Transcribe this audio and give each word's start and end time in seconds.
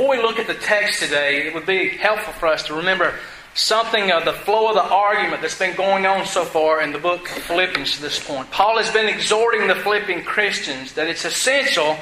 before 0.00 0.16
we 0.16 0.22
look 0.22 0.38
at 0.38 0.46
the 0.46 0.54
text 0.54 1.02
today, 1.02 1.46
it 1.46 1.52
would 1.52 1.66
be 1.66 1.90
helpful 1.90 2.32
for 2.32 2.46
us 2.46 2.62
to 2.62 2.72
remember 2.72 3.12
something 3.52 4.10
of 4.10 4.24
the 4.24 4.32
flow 4.32 4.68
of 4.68 4.74
the 4.74 4.82
argument 4.82 5.42
that's 5.42 5.58
been 5.58 5.76
going 5.76 6.06
on 6.06 6.24
so 6.24 6.42
far 6.42 6.80
in 6.80 6.90
the 6.90 6.98
book 6.98 7.20
of 7.36 7.42
Philippians 7.42 7.96
to 7.96 8.00
this 8.00 8.26
point. 8.26 8.50
Paul 8.50 8.78
has 8.78 8.90
been 8.90 9.10
exhorting 9.10 9.68
the 9.68 9.74
Philippian 9.74 10.24
Christians 10.24 10.94
that 10.94 11.06
it's 11.06 11.26
essential 11.26 11.98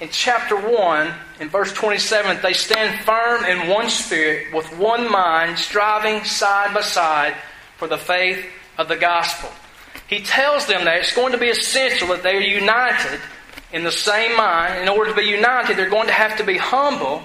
in 0.00 0.08
chapter 0.08 0.56
1, 0.56 1.12
in 1.40 1.50
verse 1.50 1.70
27, 1.74 2.40
they 2.40 2.54
stand 2.54 2.98
firm 3.04 3.44
in 3.44 3.68
one 3.68 3.90
spirit, 3.90 4.54
with 4.54 4.66
one 4.78 5.12
mind, 5.12 5.58
striving 5.58 6.24
side 6.24 6.72
by 6.72 6.80
side 6.80 7.34
for 7.76 7.88
the 7.88 7.98
faith 7.98 8.42
of 8.78 8.88
the 8.88 8.96
gospel. 8.96 9.50
He 10.08 10.20
tells 10.20 10.64
them 10.64 10.86
that 10.86 10.96
it's 10.96 11.14
going 11.14 11.32
to 11.32 11.38
be 11.38 11.50
essential 11.50 12.08
that 12.08 12.22
they 12.22 12.36
are 12.36 12.40
united 12.40 13.20
in 13.74 13.82
the 13.82 13.92
same 13.92 14.36
mind. 14.36 14.80
In 14.80 14.88
order 14.88 15.10
to 15.10 15.16
be 15.16 15.26
united, 15.26 15.76
they're 15.76 15.90
going 15.90 16.06
to 16.06 16.12
have 16.12 16.38
to 16.38 16.44
be 16.44 16.56
humble, 16.56 17.22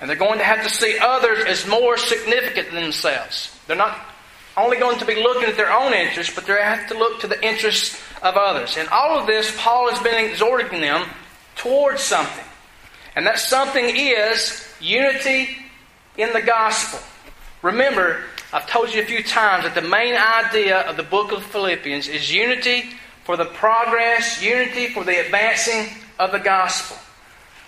and 0.00 0.08
they're 0.08 0.16
going 0.16 0.38
to 0.38 0.44
have 0.44 0.62
to 0.62 0.68
see 0.68 0.98
others 1.00 1.44
as 1.46 1.66
more 1.66 1.96
significant 1.96 2.70
than 2.70 2.82
themselves. 2.82 3.58
They're 3.66 3.74
not 3.74 3.98
only 4.58 4.76
going 4.76 4.98
to 4.98 5.06
be 5.06 5.16
looking 5.16 5.48
at 5.48 5.56
their 5.56 5.72
own 5.72 5.94
interests, 5.94 6.34
but 6.34 6.44
they 6.46 6.52
have 6.52 6.86
to 6.88 6.98
look 6.98 7.20
to 7.20 7.26
the 7.26 7.42
interests 7.44 8.00
of 8.22 8.36
others. 8.36 8.76
And 8.76 8.88
all 8.90 9.18
of 9.18 9.26
this, 9.26 9.52
Paul 9.58 9.90
has 9.90 10.00
been 10.02 10.22
exhorting 10.22 10.82
them 10.82 11.08
towards 11.56 12.02
something. 12.02 12.44
And 13.16 13.26
that 13.26 13.38
something 13.38 13.84
is 13.84 14.68
unity 14.80 15.56
in 16.18 16.32
the 16.34 16.42
gospel. 16.42 17.00
Remember, 17.62 18.22
I've 18.52 18.66
told 18.66 18.92
you 18.92 19.00
a 19.00 19.06
few 19.06 19.22
times 19.22 19.64
that 19.64 19.74
the 19.74 19.88
main 19.88 20.14
idea 20.14 20.80
of 20.80 20.98
the 20.98 21.02
book 21.02 21.32
of 21.32 21.42
Philippians 21.42 22.06
is 22.06 22.32
unity 22.32 22.90
for 23.24 23.36
the 23.36 23.44
progress, 23.46 24.42
unity 24.42 24.88
for 24.88 25.04
the 25.04 25.24
advancing 25.24 25.86
of 26.18 26.32
the 26.32 26.38
gospel. 26.38 26.96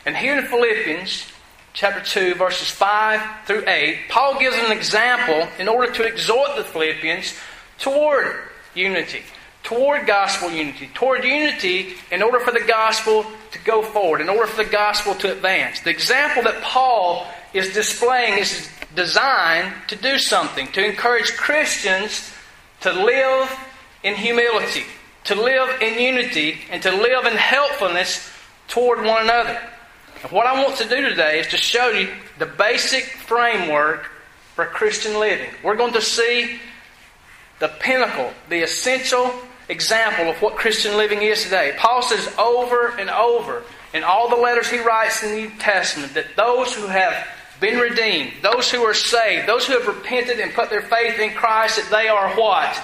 And 0.04 0.16
here 0.16 0.38
in 0.38 0.44
Philippians 0.46 1.26
chapter 1.72 2.00
2, 2.00 2.34
verses 2.36 2.70
5 2.70 3.20
through 3.46 3.64
8, 3.66 4.08
Paul 4.08 4.38
gives 4.38 4.56
an 4.56 4.72
example 4.72 5.48
in 5.58 5.68
order 5.68 5.92
to 5.92 6.04
exhort 6.04 6.56
the 6.56 6.64
Philippians 6.64 7.34
toward 7.78 8.36
unity 8.74 9.22
toward 9.66 10.06
gospel 10.06 10.48
unity, 10.48 10.88
toward 10.94 11.24
unity 11.24 11.94
in 12.12 12.22
order 12.22 12.38
for 12.38 12.52
the 12.52 12.64
gospel 12.68 13.26
to 13.50 13.58
go 13.64 13.82
forward, 13.82 14.20
in 14.20 14.28
order 14.28 14.46
for 14.46 14.62
the 14.62 14.70
gospel 14.70 15.12
to 15.12 15.32
advance. 15.32 15.80
The 15.80 15.90
example 15.90 16.44
that 16.44 16.62
Paul 16.62 17.26
is 17.52 17.74
displaying 17.74 18.38
is 18.38 18.70
designed 18.94 19.74
to 19.88 19.96
do 19.96 20.18
something, 20.18 20.68
to 20.68 20.84
encourage 20.84 21.36
Christians 21.36 22.32
to 22.82 22.92
live 22.92 23.50
in 24.04 24.14
humility, 24.14 24.84
to 25.26 25.34
live 25.34 25.82
in 25.82 26.00
unity, 26.00 26.58
and 26.70 26.82
to 26.82 26.90
live 26.90 27.26
in 27.26 27.36
helpfulness 27.36 28.30
toward 28.68 29.04
one 29.04 29.22
another. 29.22 29.60
And 30.22 30.32
what 30.32 30.46
I 30.46 30.62
want 30.62 30.76
to 30.78 30.88
do 30.88 31.08
today 31.08 31.40
is 31.40 31.48
to 31.48 31.56
show 31.56 31.90
you 31.90 32.08
the 32.38 32.46
basic 32.46 33.04
framework 33.04 34.10
for 34.54 34.64
Christian 34.64 35.18
living. 35.20 35.50
We're 35.62 35.76
going 35.76 35.92
to 35.92 36.00
see 36.00 36.60
the 37.58 37.68
pinnacle, 37.68 38.32
the 38.48 38.62
essential 38.62 39.32
example 39.68 40.30
of 40.30 40.40
what 40.40 40.56
Christian 40.56 40.96
living 40.96 41.22
is 41.22 41.42
today. 41.42 41.74
Paul 41.76 42.02
says 42.02 42.34
over 42.38 42.96
and 42.98 43.10
over 43.10 43.64
in 43.92 44.04
all 44.04 44.28
the 44.28 44.36
letters 44.36 44.70
he 44.70 44.78
writes 44.78 45.22
in 45.22 45.30
the 45.30 45.36
New 45.42 45.50
Testament 45.58 46.14
that 46.14 46.36
those 46.36 46.74
who 46.74 46.86
have 46.86 47.26
been 47.60 47.78
redeemed, 47.78 48.32
those 48.42 48.70
who 48.70 48.82
are 48.82 48.94
saved, 48.94 49.48
those 49.48 49.66
who 49.66 49.72
have 49.72 49.86
repented 49.86 50.38
and 50.38 50.52
put 50.52 50.70
their 50.70 50.82
faith 50.82 51.18
in 51.18 51.32
Christ, 51.32 51.76
that 51.76 51.90
they 51.90 52.08
are 52.08 52.30
what? 52.36 52.80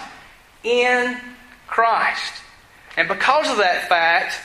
In 0.65 1.19
Christ. 1.73 2.34
And 2.97 3.09
because 3.09 3.51
of 3.51 3.56
that 3.56 3.89
fact, 3.89 4.39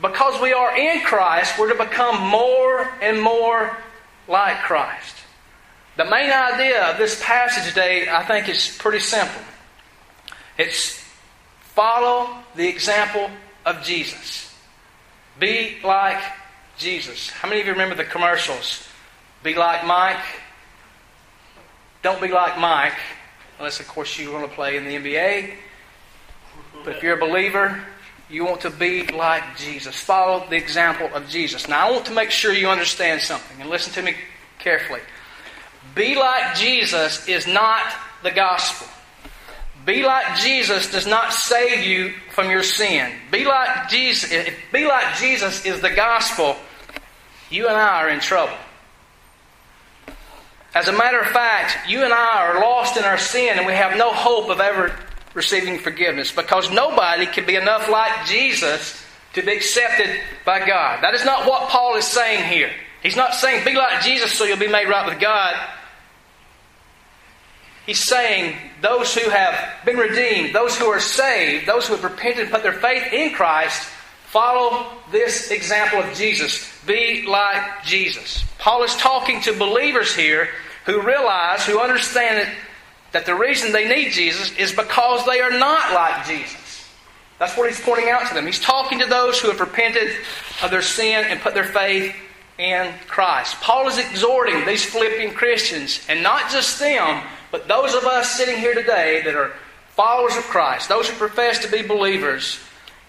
because 0.00 0.40
we 0.42 0.52
are 0.52 0.76
in 0.76 1.00
Christ, 1.00 1.58
we're 1.58 1.72
to 1.72 1.84
become 1.84 2.20
more 2.28 2.92
and 3.00 3.22
more 3.22 3.74
like 4.28 4.58
Christ. 4.58 5.16
The 5.96 6.04
main 6.04 6.30
idea 6.30 6.90
of 6.90 6.98
this 6.98 7.22
passage 7.24 7.68
today, 7.68 8.08
I 8.10 8.24
think, 8.24 8.48
is 8.48 8.76
pretty 8.78 9.00
simple. 9.00 9.40
It's 10.58 11.02
Follow 11.74 12.28
the 12.54 12.68
example 12.68 13.30
of 13.64 13.82
Jesus. 13.82 14.54
Be 15.38 15.78
like 15.82 16.22
Jesus. 16.76 17.30
How 17.30 17.48
many 17.48 17.62
of 17.62 17.66
you 17.66 17.72
remember 17.72 17.94
the 17.94 18.04
commercials? 18.04 18.86
Be 19.42 19.54
like 19.54 19.86
Mike. 19.86 20.22
Don't 22.02 22.20
be 22.20 22.28
like 22.28 22.58
Mike, 22.58 22.98
unless, 23.58 23.80
of 23.80 23.88
course, 23.88 24.18
you 24.18 24.30
want 24.32 24.46
to 24.46 24.54
play 24.54 24.76
in 24.76 24.84
the 24.84 24.96
NBA. 24.96 25.54
But 26.84 26.96
if 26.96 27.02
you're 27.02 27.16
a 27.16 27.20
believer, 27.20 27.80
you 28.28 28.44
want 28.44 28.62
to 28.62 28.70
be 28.70 29.06
like 29.06 29.56
Jesus. 29.56 29.94
Follow 29.96 30.48
the 30.48 30.56
example 30.56 31.08
of 31.14 31.28
Jesus. 31.28 31.68
Now, 31.68 31.88
I 31.88 31.90
want 31.92 32.06
to 32.06 32.12
make 32.12 32.30
sure 32.30 32.52
you 32.52 32.68
understand 32.68 33.20
something, 33.20 33.60
and 33.60 33.70
listen 33.70 33.92
to 33.94 34.02
me 34.02 34.16
carefully. 34.58 35.00
Be 35.94 36.14
like 36.14 36.56
Jesus 36.56 37.28
is 37.28 37.46
not 37.46 37.84
the 38.22 38.30
gospel. 38.30 38.88
Be 39.84 40.04
like 40.04 40.38
Jesus 40.38 40.90
does 40.92 41.06
not 41.06 41.32
save 41.32 41.84
you 41.84 42.14
from 42.30 42.50
your 42.50 42.62
sin. 42.62 43.12
Be 43.30 43.44
like 43.44 43.88
Jesus. 43.88 44.30
Be 44.72 44.86
like 44.86 45.16
Jesus 45.16 45.66
is 45.66 45.80
the 45.80 45.90
gospel, 45.90 46.56
you 47.50 47.66
and 47.66 47.76
I 47.76 48.02
are 48.02 48.08
in 48.08 48.20
trouble. 48.20 48.56
As 50.74 50.88
a 50.88 50.92
matter 50.92 51.20
of 51.20 51.26
fact, 51.26 51.90
you 51.90 52.02
and 52.02 52.14
I 52.14 52.46
are 52.46 52.60
lost 52.60 52.96
in 52.96 53.04
our 53.04 53.18
sin 53.18 53.58
and 53.58 53.66
we 53.66 53.74
have 53.74 53.98
no 53.98 54.10
hope 54.12 54.48
of 54.48 54.60
ever 54.60 54.96
receiving 55.34 55.78
forgiveness 55.78 56.32
because 56.32 56.70
nobody 56.70 57.26
can 57.26 57.46
be 57.46 57.56
enough 57.56 57.88
like 57.88 58.26
Jesus 58.26 59.02
to 59.34 59.42
be 59.42 59.52
accepted 59.52 60.20
by 60.44 60.66
God. 60.66 61.02
That 61.02 61.14
is 61.14 61.24
not 61.24 61.46
what 61.46 61.68
Paul 61.70 61.96
is 61.96 62.06
saying 62.06 62.44
here. 62.52 62.70
He's 63.02 63.16
not 63.16 63.34
saying 63.34 63.64
be 63.64 63.74
like 63.74 64.02
Jesus 64.02 64.32
so 64.32 64.44
you'll 64.44 64.58
be 64.58 64.68
made 64.68 64.88
right 64.88 65.06
with 65.06 65.20
God. 65.20 65.54
He's 67.86 68.06
saying 68.06 68.56
those 68.80 69.14
who 69.14 69.28
have 69.28 69.84
been 69.84 69.96
redeemed, 69.96 70.54
those 70.54 70.78
who 70.78 70.86
are 70.86 71.00
saved, 71.00 71.66
those 71.66 71.88
who 71.88 71.96
have 71.96 72.04
repented 72.04 72.44
and 72.44 72.50
put 72.50 72.62
their 72.62 72.72
faith 72.74 73.12
in 73.12 73.34
Christ, 73.34 73.88
follow 74.26 74.86
this 75.10 75.50
example 75.50 75.98
of 76.00 76.14
Jesus. 76.14 76.68
Be 76.86 77.26
like 77.26 77.84
Jesus. 77.84 78.44
Paul 78.58 78.84
is 78.84 78.94
talking 78.96 79.40
to 79.42 79.52
believers 79.52 80.14
here 80.14 80.48
who 80.86 81.02
realize, 81.02 81.66
who 81.66 81.80
understand 81.80 82.38
that, 82.38 82.54
that 83.12 83.26
the 83.26 83.34
reason 83.34 83.72
they 83.72 83.88
need 83.88 84.12
Jesus 84.12 84.52
is 84.56 84.72
because 84.72 85.24
they 85.26 85.40
are 85.40 85.50
not 85.50 85.92
like 85.94 86.26
Jesus. 86.26 86.88
That's 87.38 87.56
what 87.56 87.68
he's 87.68 87.80
pointing 87.80 88.08
out 88.08 88.28
to 88.28 88.34
them. 88.34 88.46
He's 88.46 88.60
talking 88.60 89.00
to 89.00 89.06
those 89.06 89.40
who 89.40 89.48
have 89.48 89.60
repented 89.60 90.14
of 90.62 90.70
their 90.70 90.82
sin 90.82 91.24
and 91.26 91.40
put 91.40 91.54
their 91.54 91.64
faith 91.64 92.14
in 92.58 92.92
Christ. 93.08 93.56
Paul 93.60 93.88
is 93.88 93.98
exhorting 93.98 94.64
these 94.64 94.84
Philippian 94.84 95.34
Christians, 95.34 96.04
and 96.08 96.22
not 96.22 96.50
just 96.50 96.78
them, 96.78 97.22
but 97.50 97.68
those 97.68 97.94
of 97.94 98.04
us 98.04 98.30
sitting 98.30 98.56
here 98.56 98.74
today 98.74 99.22
that 99.24 99.34
are 99.34 99.52
followers 99.90 100.36
of 100.36 100.44
Christ, 100.44 100.88
those 100.88 101.08
who 101.08 101.16
profess 101.16 101.58
to 101.64 101.70
be 101.70 101.82
believers, 101.82 102.60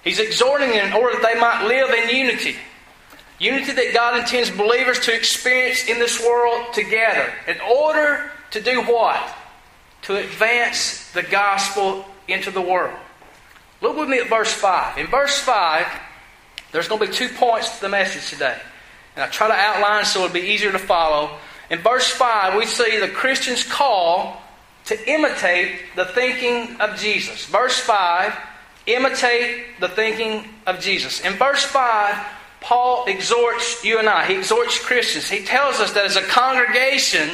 he's 0.03 0.19
exhorting 0.19 0.69
them 0.69 0.87
in 0.87 0.93
order 0.93 1.19
that 1.19 1.33
they 1.33 1.39
might 1.39 1.67
live 1.67 1.91
in 1.91 2.15
unity. 2.15 2.55
Unity 3.39 3.71
that 3.73 3.93
God 3.93 4.19
intends 4.19 4.49
believers 4.49 4.99
to 5.01 5.13
experience 5.13 5.87
in 5.87 5.99
this 5.99 6.23
world 6.23 6.73
together. 6.73 7.31
In 7.47 7.57
order 7.61 8.31
to 8.51 8.61
do 8.61 8.81
what? 8.81 9.21
To 10.03 10.17
advance 10.17 11.11
the 11.11 11.23
gospel 11.23 12.05
into 12.27 12.51
the 12.51 12.61
world. 12.61 12.97
Look 13.81 13.97
with 13.97 14.09
me 14.09 14.19
at 14.19 14.29
verse 14.29 14.53
5. 14.53 14.97
In 14.97 15.07
verse 15.07 15.37
5, 15.39 15.85
there's 16.71 16.87
going 16.87 17.01
to 17.01 17.07
be 17.07 17.13
two 17.13 17.29
points 17.29 17.75
to 17.75 17.81
the 17.81 17.89
message 17.89 18.29
today. 18.29 18.57
And 19.15 19.23
I 19.23 19.27
try 19.27 19.47
to 19.47 19.53
outline 19.53 20.05
so 20.05 20.23
it'll 20.23 20.33
be 20.33 20.39
easier 20.39 20.71
to 20.71 20.79
follow. 20.79 21.37
In 21.69 21.79
verse 21.79 22.09
5, 22.09 22.57
we 22.57 22.65
see 22.65 22.99
the 22.99 23.09
Christian's 23.09 23.63
call 23.63 24.41
to 24.85 25.09
imitate 25.09 25.79
the 25.95 26.05
thinking 26.05 26.79
of 26.79 26.97
Jesus. 26.97 27.45
Verse 27.45 27.79
5, 27.79 28.33
imitate 28.87 29.79
the 29.79 29.89
thinking 29.89 30.49
of 30.65 30.79
Jesus. 30.79 31.21
In 31.21 31.33
verse 31.33 31.63
5, 31.63 32.25
Paul 32.59 33.05
exhorts 33.07 33.83
you 33.83 33.99
and 33.99 34.07
I, 34.09 34.25
he 34.25 34.35
exhorts 34.35 34.79
Christians. 34.79 35.29
He 35.29 35.43
tells 35.43 35.79
us 35.79 35.93
that 35.93 36.05
as 36.05 36.15
a 36.15 36.21
congregation, 36.21 37.29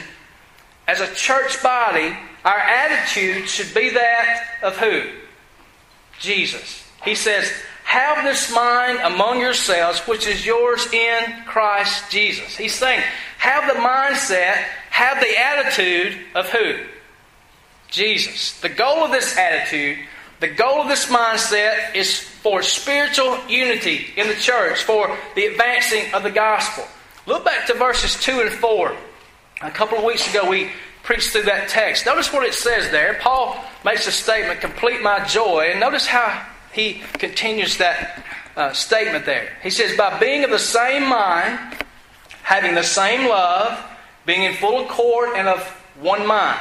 as 0.88 1.02
a 1.02 1.14
church 1.14 1.62
body, 1.62 2.18
our 2.46 2.58
attitude 2.58 3.48
should 3.48 3.74
be 3.74 3.90
that 3.90 4.48
of 4.64 4.78
who? 4.78 5.04
Jesus. 6.20 6.84
He 7.04 7.16
says, 7.16 7.52
have 7.84 8.24
this 8.24 8.54
mind 8.54 9.00
among 9.00 9.40
yourselves, 9.40 10.00
which 10.02 10.28
is 10.28 10.46
yours 10.46 10.92
in 10.94 11.44
Christ 11.46 12.12
Jesus. 12.12 12.56
He's 12.56 12.76
saying, 12.76 13.02
have 13.40 13.68
the 13.68 13.80
mindset, 13.80 14.64
have 14.92 15.20
the 15.20 15.40
attitude 15.40 16.20
of 16.36 16.50
who? 16.50 16.86
Jesus. 17.88 18.60
The 18.62 18.70
goal 18.70 19.04
of 19.04 19.12
this 19.12 19.38
attitude, 19.38 19.98
the 20.40 20.50
goal 20.50 20.82
of 20.82 20.88
this 20.88 21.08
mindset 21.08 21.96
is 21.96 22.20
for 22.20 22.62
spiritual 22.62 23.38
unity 23.48 24.08
in 24.16 24.28
the 24.28 24.36
church, 24.36 24.84
for 24.84 25.18
the 25.36 25.48
advancing 25.48 26.14
of 26.14 26.24
the 26.24 26.30
gospel. 26.30 26.86
Look 27.26 27.44
back 27.44 27.68
to 27.68 27.74
verses 27.74 28.22
2 28.22 28.42
and 28.42 28.52
4. 28.52 28.96
A 29.62 29.72
couple 29.72 29.98
of 29.98 30.04
weeks 30.04 30.30
ago, 30.30 30.50
we 30.50 30.70
preached 31.04 31.32
through 31.32 31.44
that 31.44 31.70
text. 31.70 32.06
Notice 32.06 32.32
what 32.32 32.46
it 32.46 32.54
says 32.54 32.92
there. 32.92 33.16
Paul 33.22 33.60
makes 33.84 34.08
a 34.08 34.12
statement, 34.12 34.62
complete 34.62 35.02
my 35.02 35.24
joy. 35.26 35.70
And 35.72 35.80
notice 35.80 36.06
how 36.06 36.46
he 36.72 37.02
continues 37.14 37.78
that 37.78 38.24
uh, 38.56 38.74
statement 38.74 39.26
there. 39.26 39.50
He 39.64 39.70
says, 39.70 39.98
By 39.98 40.20
being 40.20 40.44
of 40.44 40.52
the 40.52 40.60
same 40.60 41.08
mind, 41.08 41.78
having 42.44 42.76
the 42.76 42.84
same 42.84 43.28
love, 43.30 43.80
being 44.26 44.44
in 44.44 44.54
full 44.56 44.86
accord 44.86 45.36
and 45.36 45.48
of 45.48 45.64
one 46.00 46.28
mind, 46.28 46.60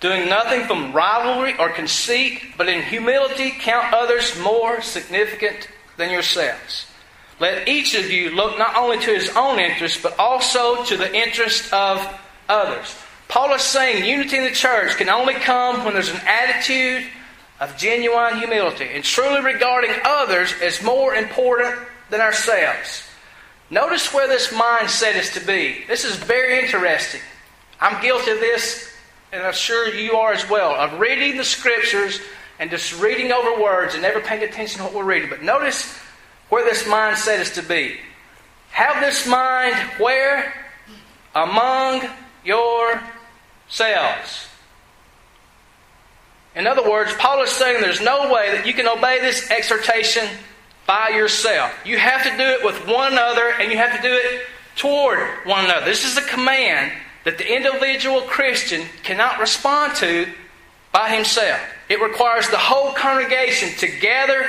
doing 0.00 0.28
nothing 0.28 0.66
from 0.66 0.92
rivalry 0.92 1.56
or 1.58 1.70
conceit, 1.70 2.42
but 2.56 2.68
in 2.68 2.82
humility 2.82 3.52
count 3.58 3.92
others 3.94 4.38
more 4.40 4.80
significant 4.82 5.68
than 5.96 6.10
yourselves. 6.10 6.86
Let 7.40 7.66
each 7.66 7.94
of 7.94 8.10
you 8.10 8.30
look 8.30 8.58
not 8.58 8.76
only 8.76 8.98
to 8.98 9.12
his 9.12 9.30
own 9.36 9.58
interest, 9.58 10.02
but 10.02 10.18
also 10.18 10.84
to 10.84 10.96
the 10.96 11.12
interest 11.14 11.72
of 11.72 11.98
others. 12.48 12.94
Paul 13.32 13.54
is 13.54 13.62
saying 13.62 14.04
unity 14.04 14.36
in 14.36 14.44
the 14.44 14.50
church 14.50 14.98
can 14.98 15.08
only 15.08 15.32
come 15.32 15.86
when 15.86 15.94
there's 15.94 16.10
an 16.10 16.20
attitude 16.26 17.02
of 17.60 17.74
genuine 17.78 18.36
humility 18.36 18.86
and 18.92 19.02
truly 19.02 19.40
regarding 19.40 19.90
others 20.04 20.52
as 20.60 20.82
more 20.82 21.14
important 21.14 21.78
than 22.10 22.20
ourselves. 22.20 23.08
Notice 23.70 24.12
where 24.12 24.28
this 24.28 24.48
mindset 24.48 25.14
is 25.14 25.30
to 25.30 25.40
be. 25.46 25.82
This 25.88 26.04
is 26.04 26.16
very 26.16 26.62
interesting. 26.62 27.22
I'm 27.80 28.02
guilty 28.02 28.32
of 28.32 28.40
this, 28.40 28.94
and 29.32 29.42
I'm 29.42 29.54
sure 29.54 29.88
you 29.88 30.12
are 30.16 30.34
as 30.34 30.46
well, 30.50 30.74
of 30.74 31.00
reading 31.00 31.38
the 31.38 31.44
scriptures 31.44 32.20
and 32.58 32.70
just 32.70 33.00
reading 33.00 33.32
over 33.32 33.62
words 33.62 33.94
and 33.94 34.02
never 34.02 34.20
paying 34.20 34.42
attention 34.42 34.80
to 34.80 34.84
what 34.84 34.92
we're 34.92 35.04
reading. 35.04 35.30
But 35.30 35.42
notice 35.42 35.90
where 36.50 36.66
this 36.66 36.82
mindset 36.82 37.40
is 37.40 37.52
to 37.52 37.62
be. 37.62 37.96
Have 38.72 39.00
this 39.00 39.26
mind 39.26 39.74
where? 39.96 40.52
Among 41.34 42.02
yourselves. 43.72 44.48
In 46.54 46.66
other 46.66 46.88
words, 46.88 47.12
Paul 47.14 47.42
is 47.42 47.50
saying 47.50 47.80
there's 47.80 48.02
no 48.02 48.32
way 48.32 48.52
that 48.52 48.66
you 48.66 48.74
can 48.74 48.86
obey 48.86 49.20
this 49.20 49.50
exhortation 49.50 50.28
by 50.86 51.08
yourself. 51.08 51.72
You 51.86 51.96
have 51.96 52.22
to 52.24 52.30
do 52.30 52.42
it 52.42 52.64
with 52.64 52.86
one 52.86 53.12
another 53.12 53.54
and 53.58 53.70
you 53.72 53.78
have 53.78 53.96
to 53.96 54.02
do 54.02 54.12
it 54.12 54.42
toward 54.76 55.18
one 55.44 55.64
another. 55.64 55.86
This 55.86 56.04
is 56.04 56.18
a 56.18 56.28
command 56.28 56.92
that 57.24 57.38
the 57.38 57.54
individual 57.54 58.22
Christian 58.22 58.84
cannot 59.02 59.40
respond 59.40 59.94
to 59.96 60.26
by 60.92 61.14
himself. 61.14 61.60
It 61.88 62.02
requires 62.02 62.48
the 62.50 62.58
whole 62.58 62.92
congregation 62.92 63.70
together 63.78 64.44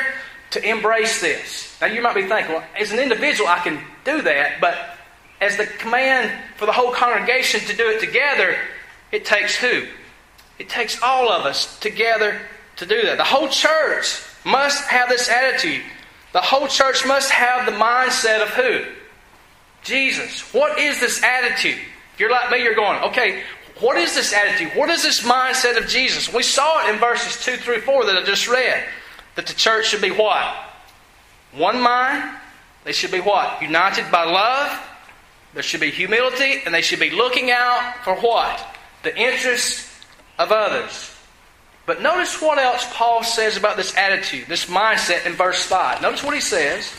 to 0.51 0.69
embrace 0.69 1.21
this. 1.21 1.77
Now 1.79 1.87
you 1.87 2.01
might 2.01 2.15
be 2.15 2.25
thinking, 2.25 2.55
well, 2.55 2.63
as 2.77 2.91
an 2.91 2.99
individual 2.99 3.47
I 3.47 3.59
can 3.59 3.79
do 4.03 4.21
that, 4.23 4.59
but 4.59 4.97
as 5.39 5.55
the 5.55 5.65
command 5.65 6.31
for 6.57 6.65
the 6.65 6.73
whole 6.73 6.91
congregation 6.91 7.61
to 7.61 7.75
do 7.75 7.87
it 7.87 8.01
together, 8.01 8.57
it 9.13 9.25
takes 9.25 9.56
who? 9.56 9.86
It 10.57 10.68
takes 10.68 11.01
all 11.01 11.31
of 11.31 11.45
us 11.45 11.80
together 11.80 12.42
to 12.77 12.86
do 12.86 13.04
that. 13.04 13.18
The 13.18 13.24
whole 13.24 13.48
church 13.48 14.21
must 14.44 14.83
have 14.86 15.07
this 15.07 15.30
attitude. 15.30 15.83
The 16.33 16.42
whole 16.42 16.68
church 16.68 17.06
must 17.06 17.30
have 17.30 17.68
the 17.68 17.71
mindset 17.74 18.42
of 18.42 18.50
who? 18.50 18.92
Jesus. 19.83 20.54
What 20.54 20.80
is 20.80 21.00
this 21.00 21.21
attitude? 21.24 21.77
If 22.13 22.19
you're 22.19 22.31
like 22.31 22.50
me, 22.50 22.63
you're 22.63 22.74
going, 22.74 23.04
okay, 23.04 23.44
what 23.80 23.98
is 23.98 24.15
this 24.15 24.33
attitude? 24.33 24.71
What 24.75 24.89
is 24.89 25.04
this 25.04 25.21
mindset 25.21 25.77
of 25.77 25.88
Jesus? 25.88 26.33
We 26.33 26.42
saw 26.42 26.83
it 26.83 26.94
in 26.94 27.00
verses 27.00 27.44
2 27.44 27.57
through 27.57 27.81
4 27.81 28.06
that 28.06 28.18
I 28.18 28.24
just 28.24 28.48
read. 28.48 28.83
That 29.36 29.45
the 29.45 29.54
church 29.54 29.88
should 29.88 30.01
be 30.01 30.12
what? 30.12 30.56
One 31.54 31.80
mind. 31.80 32.36
They 32.83 32.94
should 32.94 33.12
be 33.12 33.19
what? 33.19 33.62
United 33.62 34.12
by 34.12 34.24
love. 34.25 34.80
There 35.54 35.63
should 35.63 35.81
be 35.81 35.92
humility, 35.92 36.62
and 36.65 36.74
they 36.74 36.81
should 36.81 37.00
be 37.00 37.12
looking 37.12 37.51
out 37.51 37.95
for 38.04 38.15
what? 38.15 38.74
The 39.03 39.15
interests 39.17 39.89
of 40.39 40.51
others. 40.51 41.13
But 41.85 42.01
notice 42.01 42.41
what 42.41 42.57
else 42.57 42.88
Paul 42.94 43.23
says 43.23 43.57
about 43.57 43.75
this 43.75 43.95
attitude, 43.97 44.47
this 44.47 44.65
mindset 44.65 45.25
in 45.25 45.33
verse 45.33 45.63
5. 45.65 46.01
Notice 46.01 46.23
what 46.23 46.33
he 46.33 46.41
says. 46.41 46.91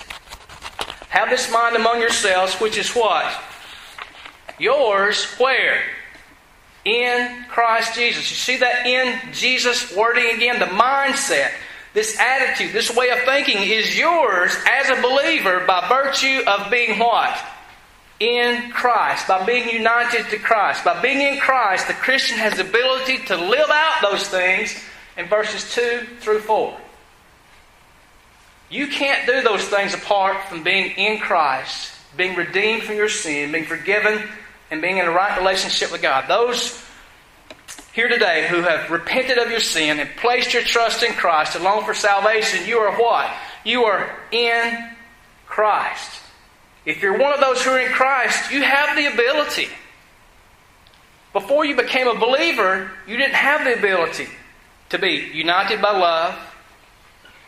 Have 1.09 1.31
this 1.31 1.51
mind 1.51 1.77
among 1.77 2.01
yourselves, 2.01 2.55
which 2.56 2.77
is 2.77 2.91
what? 2.91 3.33
Yours, 4.59 5.25
where? 5.39 5.83
In 6.85 7.45
Christ 7.49 7.95
Jesus. 7.95 8.29
You 8.31 8.37
see 8.37 8.56
that 8.59 8.87
in 8.87 9.33
Jesus 9.33 9.95
wording 9.97 10.37
again? 10.37 10.59
The 10.59 10.67
mindset, 10.67 11.53
this 11.95 12.19
attitude, 12.21 12.73
this 12.73 12.95
way 12.95 13.09
of 13.11 13.21
thinking 13.21 13.62
is 13.62 13.97
yours 13.97 14.55
as 14.71 14.91
a 14.91 15.01
believer 15.01 15.65
by 15.67 15.89
virtue 15.89 16.43
of 16.47 16.71
being 16.71 16.99
what? 16.99 17.41
In 18.21 18.71
Christ, 18.71 19.27
by 19.27 19.45
being 19.45 19.69
united 19.69 20.29
to 20.31 20.39
Christ. 20.39 20.85
By 20.85 21.01
being 21.03 21.21
in 21.21 21.41
Christ, 21.41 21.89
the 21.89 21.95
Christian 21.95 22.39
has 22.39 22.55
the 22.55 22.67
ability 22.67 23.19
to 23.27 23.37
live 23.37 23.69
out 23.71 24.03
those 24.03 24.29
things 24.29 24.75
in 25.17 25.27
verses 25.27 25.73
2 25.75 26.07
through 26.21 26.41
4. 26.41 26.77
You 28.71 28.87
can't 28.89 29.27
do 29.27 29.43
those 29.43 29.65
things 29.65 29.95
apart 29.95 30.49
from 30.49 30.63
being 30.63 30.93
in 30.93 31.21
Christ, 31.21 31.93
being 32.17 32.37
redeemed 32.37 32.83
from 32.85 32.97
your 32.97 33.09
sin, 33.09 33.53
being 33.53 33.67
forgiven, 33.67 34.23
and 34.71 34.81
being 34.81 34.99
in 34.99 35.07
a 35.07 35.11
right 35.11 35.39
relationship 35.39 35.93
with 35.93 36.03
God. 36.03 36.25
Those 36.29 36.83
here 37.93 38.09
today 38.09 38.49
who 38.49 38.63
have 38.63 38.91
repented 38.91 39.39
of 39.39 39.51
your 39.51 39.61
sin 39.61 40.01
and 40.01 40.11
placed 40.17 40.53
your 40.53 40.65
trust 40.65 41.03
in 41.05 41.13
Christ 41.13 41.55
alone 41.55 41.85
for 41.85 41.95
salvation, 41.95 42.67
you 42.67 42.79
are 42.79 42.97
what? 43.01 43.33
You 43.65 43.85
are 43.85 44.19
in 44.33 44.91
Christ. 45.47 46.24
If 46.85 47.01
you're 47.01 47.17
one 47.17 47.33
of 47.33 47.41
those 47.41 47.65
who 47.65 47.71
are 47.71 47.81
in 47.81 47.93
Christ, 47.93 48.53
you 48.53 48.63
have 48.63 48.97
the 48.97 49.07
ability. 49.07 49.69
Before 51.33 51.65
you 51.65 51.77
became 51.77 52.07
a 52.07 52.15
believer, 52.15 52.91
you 53.07 53.17
didn't 53.17 53.35
have 53.35 53.65
the 53.65 53.75
ability 53.79 54.29
to 54.91 54.99
be 54.99 55.31
united 55.33 55.81
by 55.81 55.91
love, 55.91 56.39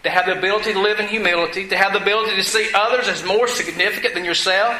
to 0.02 0.10
have 0.10 0.26
the 0.26 0.38
ability 0.38 0.72
to 0.72 0.80
live 0.80 1.00
in 1.00 1.06
humility, 1.06 1.68
to 1.68 1.76
have 1.76 1.92
the 1.92 2.00
ability 2.00 2.34
to 2.36 2.42
see 2.42 2.70
others 2.74 3.08
as 3.08 3.24
more 3.24 3.46
significant 3.46 4.14
than 4.14 4.24
yourself, 4.24 4.74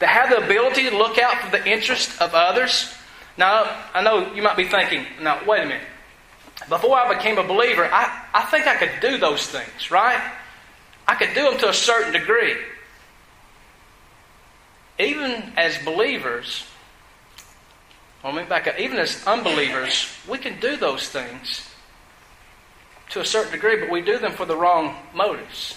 to 0.00 0.06
have 0.06 0.30
the 0.30 0.42
ability 0.42 0.88
to 0.88 0.96
look 0.96 1.18
out 1.18 1.36
for 1.36 1.50
the 1.50 1.64
interest 1.68 2.20
of 2.22 2.34
others. 2.34 2.92
Now, 3.36 3.70
I 3.92 4.02
know 4.02 4.32
you 4.32 4.42
might 4.42 4.56
be 4.56 4.64
thinking, 4.64 5.04
now, 5.20 5.40
wait 5.46 5.62
a 5.62 5.66
minute. 5.66 5.86
Before 6.68 6.98
I 6.98 7.14
became 7.14 7.38
a 7.38 7.46
believer, 7.46 7.84
I, 7.84 8.26
I 8.32 8.42
think 8.46 8.66
I 8.66 8.76
could 8.76 8.92
do 9.00 9.18
those 9.18 9.46
things, 9.46 9.90
right? 9.90 10.20
I 11.06 11.14
could 11.14 11.34
do 11.34 11.44
them 11.44 11.58
to 11.58 11.68
a 11.68 11.74
certain 11.74 12.12
degree 12.12 12.56
even 15.00 15.52
as 15.56 15.78
believers, 15.84 16.64
let 18.22 18.34
me 18.34 18.44
back 18.44 18.66
up, 18.66 18.78
even 18.78 18.98
as 18.98 19.26
unbelievers, 19.26 20.08
we 20.28 20.38
can 20.38 20.60
do 20.60 20.76
those 20.76 21.08
things 21.08 21.68
to 23.10 23.20
a 23.20 23.24
certain 23.24 23.52
degree, 23.52 23.80
but 23.80 23.90
we 23.90 24.02
do 24.02 24.18
them 24.18 24.32
for 24.32 24.46
the 24.46 24.56
wrong 24.56 24.96
motives. 25.14 25.76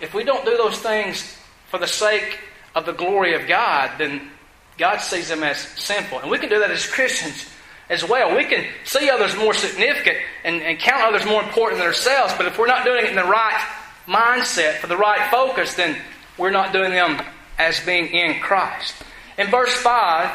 If 0.00 0.14
we 0.14 0.24
don't 0.24 0.44
do 0.44 0.56
those 0.56 0.78
things 0.78 1.36
for 1.70 1.78
the 1.78 1.86
sake 1.86 2.38
of 2.74 2.86
the 2.86 2.92
glory 2.92 3.34
of 3.34 3.48
God, 3.48 3.92
then 3.98 4.30
God 4.76 4.98
sees 4.98 5.28
them 5.28 5.42
as 5.42 5.58
sinful. 5.58 6.20
And 6.20 6.30
we 6.30 6.38
can 6.38 6.48
do 6.48 6.60
that 6.60 6.70
as 6.70 6.86
Christians 6.86 7.48
as 7.88 8.06
well. 8.06 8.36
We 8.36 8.44
can 8.44 8.66
see 8.84 9.08
others 9.08 9.36
more 9.36 9.54
significant 9.54 10.18
and, 10.44 10.60
and 10.62 10.78
count 10.78 11.02
others 11.02 11.26
more 11.26 11.42
important 11.42 11.78
than 11.78 11.86
ourselves, 11.86 12.34
but 12.36 12.46
if 12.46 12.58
we're 12.58 12.66
not 12.66 12.84
doing 12.84 13.04
it 13.04 13.10
in 13.10 13.16
the 13.16 13.24
right 13.24 13.66
mindset, 14.06 14.78
for 14.78 14.86
the 14.86 14.96
right 14.96 15.30
focus, 15.30 15.74
then 15.74 15.96
we're 16.36 16.50
not 16.50 16.72
doing 16.72 16.90
them 16.90 17.20
as 17.58 17.80
being 17.80 18.06
in 18.08 18.40
Christ. 18.40 18.94
In 19.36 19.48
verse 19.48 19.74
5, 19.74 20.30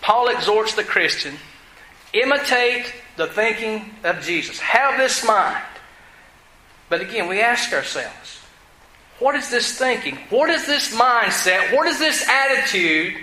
Paul 0.00 0.28
exhorts 0.28 0.74
the 0.74 0.84
Christian 0.84 1.34
imitate 2.12 2.92
the 3.16 3.26
thinking 3.26 3.90
of 4.04 4.20
Jesus. 4.22 4.58
Have 4.60 4.98
this 4.98 5.26
mind. 5.26 5.62
But 6.88 7.00
again, 7.00 7.28
we 7.28 7.40
ask 7.40 7.72
ourselves, 7.72 8.40
what 9.18 9.34
is 9.34 9.50
this 9.50 9.76
thinking? 9.76 10.16
What 10.30 10.48
is 10.48 10.66
this 10.66 10.94
mindset? 10.94 11.74
What 11.74 11.86
is 11.86 11.98
this 11.98 12.26
attitude 12.28 13.16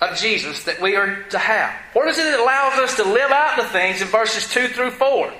of 0.00 0.16
Jesus 0.16 0.64
that 0.64 0.80
we 0.80 0.96
are 0.96 1.22
to 1.24 1.38
have? 1.38 1.74
What 1.92 2.08
is 2.08 2.18
it 2.18 2.24
that 2.24 2.40
allows 2.40 2.78
us 2.78 2.96
to 2.96 3.04
live 3.04 3.30
out 3.30 3.56
the 3.56 3.64
things 3.64 4.00
in 4.00 4.08
verses 4.08 4.48
2 4.48 4.68
through 4.68 4.92
4? 4.92 5.32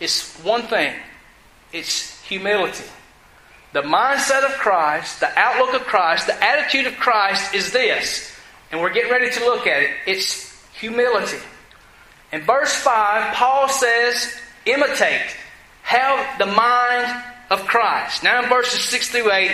It's 0.00 0.38
one 0.40 0.62
thing 0.62 0.94
it's 1.72 2.20
humility. 2.22 2.84
The 3.76 3.82
mindset 3.82 4.42
of 4.42 4.52
Christ, 4.52 5.20
the 5.20 5.38
outlook 5.38 5.78
of 5.78 5.86
Christ, 5.86 6.28
the 6.28 6.42
attitude 6.42 6.86
of 6.86 6.96
Christ 6.96 7.54
is 7.54 7.72
this. 7.72 8.34
And 8.72 8.80
we're 8.80 8.90
getting 8.90 9.10
ready 9.10 9.28
to 9.28 9.40
look 9.40 9.66
at 9.66 9.82
it. 9.82 9.90
It's 10.06 10.50
humility. 10.72 11.36
In 12.32 12.40
verse 12.40 12.72
5, 12.72 13.34
Paul 13.34 13.68
says, 13.68 14.34
imitate. 14.64 15.36
Have 15.82 16.38
the 16.38 16.46
mind 16.46 17.22
of 17.50 17.66
Christ. 17.66 18.24
Now 18.24 18.42
in 18.42 18.48
verses 18.48 18.80
6 18.80 19.10
through 19.10 19.30
8, 19.30 19.52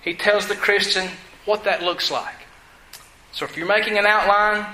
he 0.00 0.14
tells 0.14 0.48
the 0.48 0.56
Christian 0.56 1.10
what 1.44 1.64
that 1.64 1.82
looks 1.82 2.10
like. 2.10 2.46
So 3.32 3.44
if 3.44 3.58
you're 3.58 3.68
making 3.68 3.98
an 3.98 4.06
outline, 4.06 4.64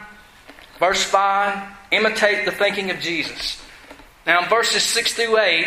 verse 0.79 1.03
5, 1.03 1.77
imitate 1.91 2.45
the 2.45 2.53
thinking 2.53 2.93
of 2.93 3.01
Jesus. 3.01 3.61
Now 4.29 4.45
in 4.45 4.49
verses 4.49 4.85
6 4.85 5.15
through 5.15 5.41
8, 5.41 5.67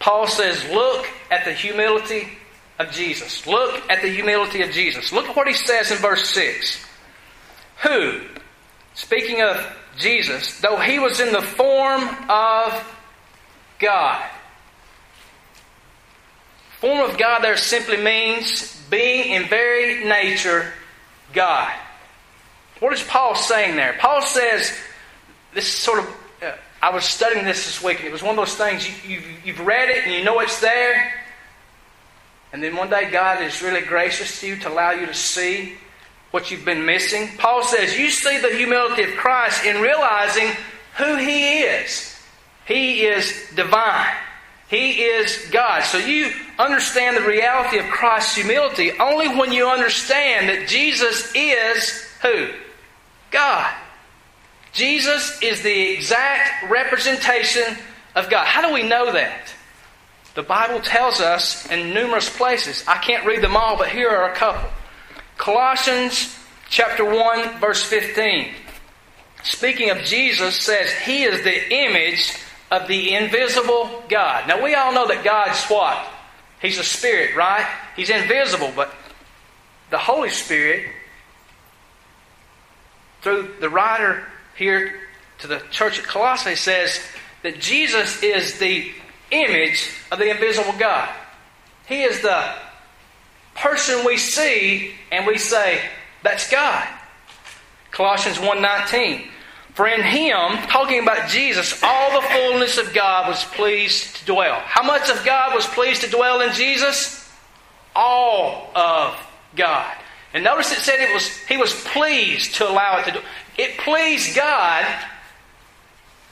Paul 0.00 0.26
says, 0.26 0.68
look 0.72 1.06
at 1.30 1.44
the 1.44 1.52
humility 1.52 2.38
of 2.80 2.90
Jesus. 2.90 3.46
Look 3.46 3.88
at 3.90 4.00
the 4.00 4.08
humility 4.08 4.62
of 4.62 4.70
Jesus. 4.70 5.12
Look 5.12 5.26
at 5.26 5.36
what 5.36 5.46
he 5.46 5.52
says 5.52 5.90
in 5.90 5.98
verse 5.98 6.28
6. 6.30 6.82
Who, 7.82 8.20
speaking 8.94 9.42
of 9.42 9.76
Jesus, 9.98 10.58
though 10.60 10.78
he 10.78 10.98
was 10.98 11.20
in 11.20 11.32
the 11.32 11.42
form 11.42 12.02
of 12.28 12.96
God. 13.78 14.24
Form 16.78 17.10
of 17.10 17.18
God 17.18 17.40
there 17.42 17.58
simply 17.58 17.98
means 17.98 18.80
being 18.88 19.34
in 19.34 19.48
very 19.48 20.02
nature 20.04 20.72
God. 21.34 21.70
What 22.80 22.94
is 22.94 23.02
Paul 23.02 23.34
saying 23.34 23.76
there? 23.76 23.96
Paul 23.98 24.22
says, 24.22 24.74
this 25.52 25.68
sort 25.68 25.98
of, 25.98 26.06
uh, 26.42 26.52
I 26.80 26.94
was 26.94 27.04
studying 27.04 27.44
this 27.44 27.66
this 27.66 27.82
week, 27.82 27.98
and 27.98 28.08
it 28.08 28.12
was 28.12 28.22
one 28.22 28.30
of 28.30 28.36
those 28.36 28.54
things, 28.54 28.88
you, 28.88 29.16
you, 29.16 29.22
you've 29.44 29.60
read 29.60 29.90
it 29.90 30.04
and 30.04 30.14
you 30.14 30.24
know 30.24 30.40
it's 30.40 30.60
there, 30.60 31.19
and 32.52 32.62
then 32.62 32.76
one 32.76 32.90
day 32.90 33.10
God 33.10 33.42
is 33.42 33.62
really 33.62 33.82
gracious 33.82 34.40
to 34.40 34.48
you 34.48 34.56
to 34.56 34.68
allow 34.68 34.90
you 34.90 35.06
to 35.06 35.14
see 35.14 35.74
what 36.30 36.50
you've 36.50 36.64
been 36.64 36.84
missing. 36.84 37.28
Paul 37.38 37.62
says, 37.64 37.98
You 37.98 38.10
see 38.10 38.38
the 38.38 38.56
humility 38.56 39.04
of 39.04 39.16
Christ 39.16 39.64
in 39.64 39.80
realizing 39.80 40.48
who 40.96 41.16
He 41.16 41.60
is. 41.60 42.16
He 42.66 43.02
is 43.02 43.50
divine. 43.54 44.14
He 44.68 45.02
is 45.02 45.48
God. 45.50 45.82
So 45.82 45.98
you 45.98 46.30
understand 46.58 47.16
the 47.16 47.26
reality 47.26 47.78
of 47.78 47.86
Christ's 47.86 48.36
humility 48.36 48.92
only 48.98 49.28
when 49.28 49.52
you 49.52 49.66
understand 49.66 50.48
that 50.48 50.68
Jesus 50.68 51.32
is 51.34 52.06
who? 52.22 52.50
God. 53.32 53.72
Jesus 54.72 55.40
is 55.42 55.62
the 55.62 55.92
exact 55.92 56.70
representation 56.70 57.76
of 58.14 58.30
God. 58.30 58.46
How 58.46 58.66
do 58.66 58.72
we 58.72 58.84
know 58.84 59.12
that? 59.12 59.52
The 60.34 60.42
Bible 60.42 60.80
tells 60.80 61.20
us 61.20 61.66
in 61.70 61.92
numerous 61.92 62.34
places. 62.34 62.84
I 62.86 62.98
can't 62.98 63.26
read 63.26 63.42
them 63.42 63.56
all, 63.56 63.76
but 63.76 63.88
here 63.88 64.08
are 64.08 64.30
a 64.30 64.34
couple. 64.34 64.70
Colossians 65.36 66.36
chapter 66.68 67.04
1 67.04 67.58
verse 67.58 67.82
15. 67.82 68.52
Speaking 69.42 69.90
of 69.90 69.98
Jesus 69.98 70.56
says 70.56 70.92
he 70.92 71.24
is 71.24 71.42
the 71.42 71.72
image 71.72 72.32
of 72.70 72.86
the 72.86 73.14
invisible 73.14 74.04
God. 74.08 74.46
Now, 74.46 74.62
we 74.62 74.74
all 74.74 74.92
know 74.92 75.08
that 75.08 75.24
God's 75.24 75.64
what? 75.64 75.98
He's 76.62 76.78
a 76.78 76.84
spirit, 76.84 77.34
right? 77.34 77.66
He's 77.96 78.10
invisible, 78.10 78.72
but 78.76 78.92
the 79.90 79.98
Holy 79.98 80.30
Spirit, 80.30 80.86
through 83.22 83.54
the 83.60 83.68
writer 83.68 84.24
here 84.56 85.00
to 85.38 85.46
the 85.46 85.60
church 85.70 85.98
at 85.98 86.04
Colossae, 86.04 86.54
says 86.54 87.00
that 87.42 87.60
Jesus 87.60 88.22
is 88.22 88.58
the 88.58 88.92
image 89.30 89.90
of 90.10 90.18
the 90.18 90.30
invisible 90.30 90.78
God. 90.78 91.08
He 91.86 92.02
is 92.02 92.20
the 92.22 92.54
person 93.54 94.04
we 94.04 94.16
see 94.16 94.92
and 95.10 95.26
we 95.26 95.38
say, 95.38 95.80
that's 96.22 96.50
God. 96.50 96.86
Colossians 97.90 98.38
1.19 98.38 99.28
for 99.74 99.86
in 99.86 100.02
him, 100.02 100.58
talking 100.68 101.02
about 101.02 101.28
Jesus, 101.30 101.82
all 101.82 102.20
the 102.20 102.26
fullness 102.26 102.76
of 102.76 102.92
God 102.92 103.28
was 103.28 103.44
pleased 103.44 104.16
to 104.16 104.26
dwell. 104.26 104.60
How 104.64 104.82
much 104.82 105.08
of 105.08 105.24
God 105.24 105.54
was 105.54 105.66
pleased 105.66 106.02
to 106.02 106.10
dwell 106.10 106.40
in 106.40 106.52
Jesus? 106.52 107.32
All 107.94 108.70
of 108.74 109.16
God. 109.56 109.96
And 110.34 110.44
notice 110.44 110.72
it 110.72 110.80
said 110.80 111.00
it 111.00 111.14
was 111.14 111.34
he 111.46 111.56
was 111.56 111.72
pleased 111.84 112.56
to 112.56 112.68
allow 112.68 112.98
it 112.98 113.06
to 113.06 113.12
do. 113.12 113.20
It 113.58 113.78
pleased 113.78 114.36
God 114.36 114.84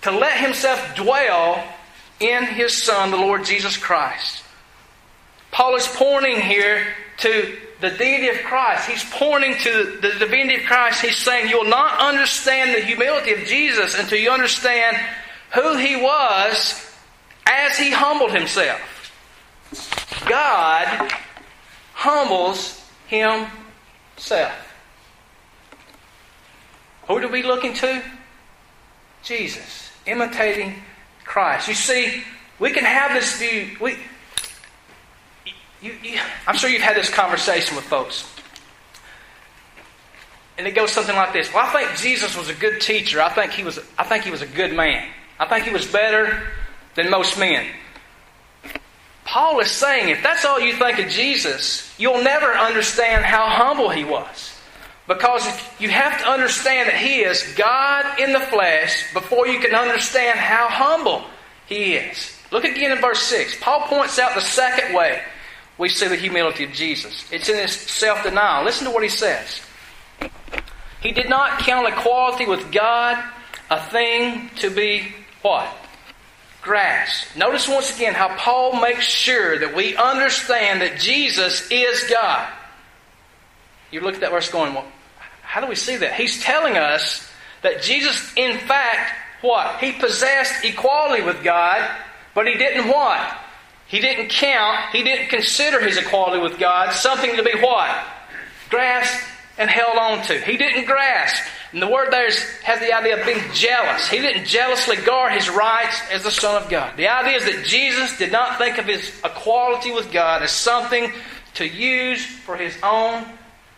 to 0.02 0.10
let 0.10 0.38
himself 0.38 0.94
dwell 0.94 1.64
in 2.20 2.44
his 2.44 2.82
Son, 2.82 3.10
the 3.10 3.16
Lord 3.16 3.44
Jesus 3.44 3.76
Christ. 3.76 4.42
Paul 5.50 5.76
is 5.76 5.86
pointing 5.88 6.40
here 6.40 6.84
to 7.18 7.56
the 7.80 7.90
deity 7.90 8.28
of 8.28 8.44
Christ. 8.44 8.88
He's 8.88 9.04
pointing 9.10 9.56
to 9.58 9.98
the 10.00 10.12
divinity 10.18 10.56
of 10.56 10.66
Christ. 10.66 11.02
He's 11.02 11.16
saying 11.16 11.48
you'll 11.48 11.64
not 11.64 12.00
understand 12.00 12.74
the 12.74 12.84
humility 12.84 13.32
of 13.32 13.40
Jesus 13.40 13.98
until 13.98 14.18
you 14.18 14.30
understand 14.30 14.96
who 15.54 15.76
he 15.76 15.96
was 15.96 16.84
as 17.46 17.78
he 17.78 17.90
humbled 17.90 18.32
himself. 18.32 18.80
God 20.28 21.12
humbles 21.94 22.84
himself. 23.06 24.52
Who 27.06 27.20
do 27.20 27.28
we 27.28 27.42
looking 27.42 27.74
to? 27.74 28.02
Jesus, 29.22 29.90
imitating 30.06 30.74
Christ. 31.28 31.68
You 31.68 31.74
see, 31.74 32.22
we 32.58 32.70
can 32.70 32.84
have 32.84 33.12
this 33.12 33.38
view. 33.38 33.76
We, 33.80 33.98
you, 35.82 35.92
you, 36.02 36.18
I'm 36.46 36.56
sure 36.56 36.70
you've 36.70 36.82
had 36.82 36.96
this 36.96 37.10
conversation 37.10 37.76
with 37.76 37.84
folks. 37.84 38.28
And 40.56 40.66
it 40.66 40.74
goes 40.74 40.90
something 40.90 41.14
like 41.14 41.32
this. 41.32 41.52
Well, 41.52 41.64
I 41.64 41.70
think 41.70 41.98
Jesus 41.98 42.36
was 42.36 42.48
a 42.48 42.54
good 42.54 42.80
teacher. 42.80 43.20
I 43.20 43.28
think 43.28 43.52
he 43.52 43.62
was, 43.62 43.78
I 43.96 44.04
think 44.04 44.24
he 44.24 44.30
was 44.30 44.42
a 44.42 44.46
good 44.46 44.74
man. 44.74 45.06
I 45.38 45.46
think 45.46 45.66
he 45.66 45.72
was 45.72 45.86
better 45.86 46.48
than 46.96 47.10
most 47.10 47.38
men. 47.38 47.66
Paul 49.24 49.60
is 49.60 49.70
saying 49.70 50.08
if 50.08 50.22
that's 50.22 50.46
all 50.46 50.58
you 50.58 50.72
think 50.72 50.98
of 50.98 51.08
Jesus, 51.10 51.94
you'll 51.98 52.24
never 52.24 52.52
understand 52.52 53.24
how 53.24 53.46
humble 53.46 53.90
he 53.90 54.02
was. 54.02 54.57
Because 55.08 55.48
you 55.80 55.88
have 55.88 56.20
to 56.20 56.28
understand 56.28 56.90
that 56.90 56.96
he 56.96 57.20
is 57.20 57.42
God 57.56 58.20
in 58.20 58.32
the 58.34 58.40
flesh 58.40 59.10
before 59.14 59.48
you 59.48 59.58
can 59.58 59.74
understand 59.74 60.38
how 60.38 60.68
humble 60.68 61.24
he 61.66 61.94
is. 61.94 62.38
Look 62.52 62.64
again 62.64 62.92
in 62.92 62.98
verse 62.98 63.22
6. 63.22 63.56
Paul 63.62 63.80
points 63.86 64.18
out 64.18 64.34
the 64.34 64.42
second 64.42 64.94
way 64.94 65.22
we 65.78 65.88
see 65.88 66.08
the 66.08 66.16
humility 66.16 66.64
of 66.64 66.72
Jesus. 66.72 67.24
It's 67.32 67.48
in 67.48 67.56
his 67.56 67.72
self 67.72 68.22
denial. 68.22 68.64
Listen 68.64 68.86
to 68.86 68.92
what 68.92 69.02
he 69.02 69.08
says. 69.08 69.62
He 71.00 71.12
did 71.12 71.30
not 71.30 71.60
count 71.60 71.88
equality 71.88 72.44
with 72.44 72.70
God 72.70 73.22
a 73.70 73.80
thing 73.80 74.50
to 74.56 74.70
be 74.70 75.14
what? 75.42 75.68
Grasped. 76.60 77.36
Notice 77.36 77.68
once 77.68 77.96
again 77.96 78.14
how 78.14 78.34
Paul 78.36 78.80
makes 78.80 79.04
sure 79.04 79.58
that 79.58 79.74
we 79.74 79.96
understand 79.96 80.82
that 80.82 80.98
Jesus 80.98 81.70
is 81.70 82.04
God. 82.10 82.52
You 83.90 84.00
look 84.00 84.14
at 84.14 84.20
that 84.20 84.32
verse 84.32 84.50
going, 84.50 84.74
well, 84.74 84.84
how 85.48 85.62
do 85.62 85.66
we 85.66 85.76
see 85.76 85.96
that? 85.96 86.12
He's 86.12 86.42
telling 86.42 86.76
us 86.76 87.26
that 87.62 87.80
Jesus, 87.80 88.34
in 88.36 88.58
fact, 88.58 89.12
what? 89.40 89.78
He 89.78 89.92
possessed 89.92 90.62
equality 90.62 91.22
with 91.22 91.42
God, 91.42 91.90
but 92.34 92.46
he 92.46 92.58
didn't 92.58 92.86
what? 92.86 93.34
He 93.86 93.98
didn't 93.98 94.28
count, 94.28 94.90
he 94.92 95.02
didn't 95.02 95.30
consider 95.30 95.80
his 95.80 95.96
equality 95.96 96.42
with 96.42 96.58
God 96.58 96.92
something 96.92 97.34
to 97.34 97.42
be 97.42 97.58
what? 97.60 98.06
Grasped 98.68 99.24
and 99.56 99.70
held 99.70 99.96
on 99.96 100.22
to. 100.26 100.38
He 100.38 100.58
didn't 100.58 100.84
grasp. 100.84 101.42
And 101.72 101.80
the 101.80 101.88
word 101.88 102.10
there 102.10 102.26
is, 102.26 102.38
has 102.60 102.78
the 102.80 102.92
idea 102.92 103.18
of 103.18 103.24
being 103.24 103.40
jealous. 103.54 104.06
He 104.06 104.18
didn't 104.18 104.44
jealously 104.44 104.96
guard 104.96 105.32
his 105.32 105.48
rights 105.48 105.98
as 106.12 106.24
the 106.24 106.30
Son 106.30 106.62
of 106.62 106.68
God. 106.68 106.94
The 106.98 107.08
idea 107.08 107.38
is 107.38 107.46
that 107.46 107.64
Jesus 107.64 108.18
did 108.18 108.32
not 108.32 108.58
think 108.58 108.76
of 108.76 108.84
his 108.84 109.18
equality 109.24 109.92
with 109.92 110.12
God 110.12 110.42
as 110.42 110.50
something 110.50 111.10
to 111.54 111.66
use 111.66 112.24
for 112.26 112.54
his 112.54 112.76
own 112.82 113.24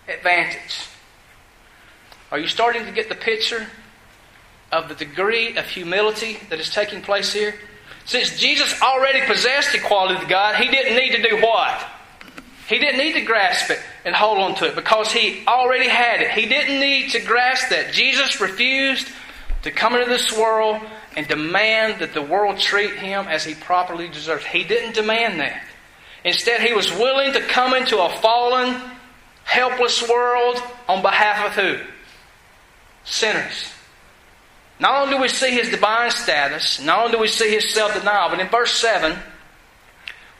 advantage. 0.08 0.89
Are 2.30 2.38
you 2.38 2.46
starting 2.46 2.84
to 2.84 2.92
get 2.92 3.08
the 3.08 3.14
picture 3.14 3.66
of 4.70 4.88
the 4.88 4.94
degree 4.94 5.56
of 5.56 5.66
humility 5.66 6.38
that 6.48 6.60
is 6.60 6.70
taking 6.70 7.02
place 7.02 7.32
here? 7.32 7.54
Since 8.04 8.38
Jesus 8.38 8.80
already 8.80 9.24
possessed 9.26 9.74
equality 9.74 10.14
with 10.14 10.28
God, 10.28 10.56
he 10.56 10.68
didn't 10.68 10.96
need 10.96 11.12
to 11.12 11.28
do 11.28 11.36
what? 11.42 11.86
He 12.68 12.78
didn't 12.78 12.98
need 12.98 13.14
to 13.14 13.22
grasp 13.22 13.70
it 13.70 13.80
and 14.04 14.14
hold 14.14 14.38
on 14.38 14.54
to 14.56 14.66
it 14.66 14.76
because 14.76 15.12
he 15.12 15.44
already 15.46 15.88
had 15.88 16.22
it. 16.22 16.30
He 16.30 16.46
didn't 16.46 16.78
need 16.78 17.10
to 17.10 17.20
grasp 17.20 17.70
that. 17.70 17.92
Jesus 17.92 18.40
refused 18.40 19.08
to 19.62 19.72
come 19.72 19.94
into 19.94 20.08
this 20.08 20.32
world 20.36 20.80
and 21.16 21.26
demand 21.26 22.00
that 22.00 22.14
the 22.14 22.22
world 22.22 22.58
treat 22.58 22.94
him 22.94 23.26
as 23.26 23.44
he 23.44 23.54
properly 23.54 24.08
deserves. 24.08 24.44
He 24.46 24.62
didn't 24.62 24.94
demand 24.94 25.40
that. 25.40 25.64
Instead, 26.24 26.60
he 26.60 26.72
was 26.72 26.90
willing 26.92 27.32
to 27.32 27.40
come 27.40 27.74
into 27.74 28.00
a 28.00 28.08
fallen, 28.20 28.80
helpless 29.42 30.08
world 30.08 30.62
on 30.88 31.02
behalf 31.02 31.46
of 31.46 31.64
who? 31.64 31.84
Sinners. 33.04 33.72
Not 34.78 35.02
only 35.02 35.16
do 35.16 35.20
we 35.20 35.28
see 35.28 35.50
his 35.50 35.68
divine 35.68 36.10
status, 36.10 36.80
not 36.80 37.00
only 37.00 37.12
do 37.12 37.18
we 37.20 37.28
see 37.28 37.50
his 37.50 37.72
self 37.72 37.94
denial, 37.94 38.30
but 38.30 38.40
in 38.40 38.48
verse 38.48 38.72
7, 38.72 39.16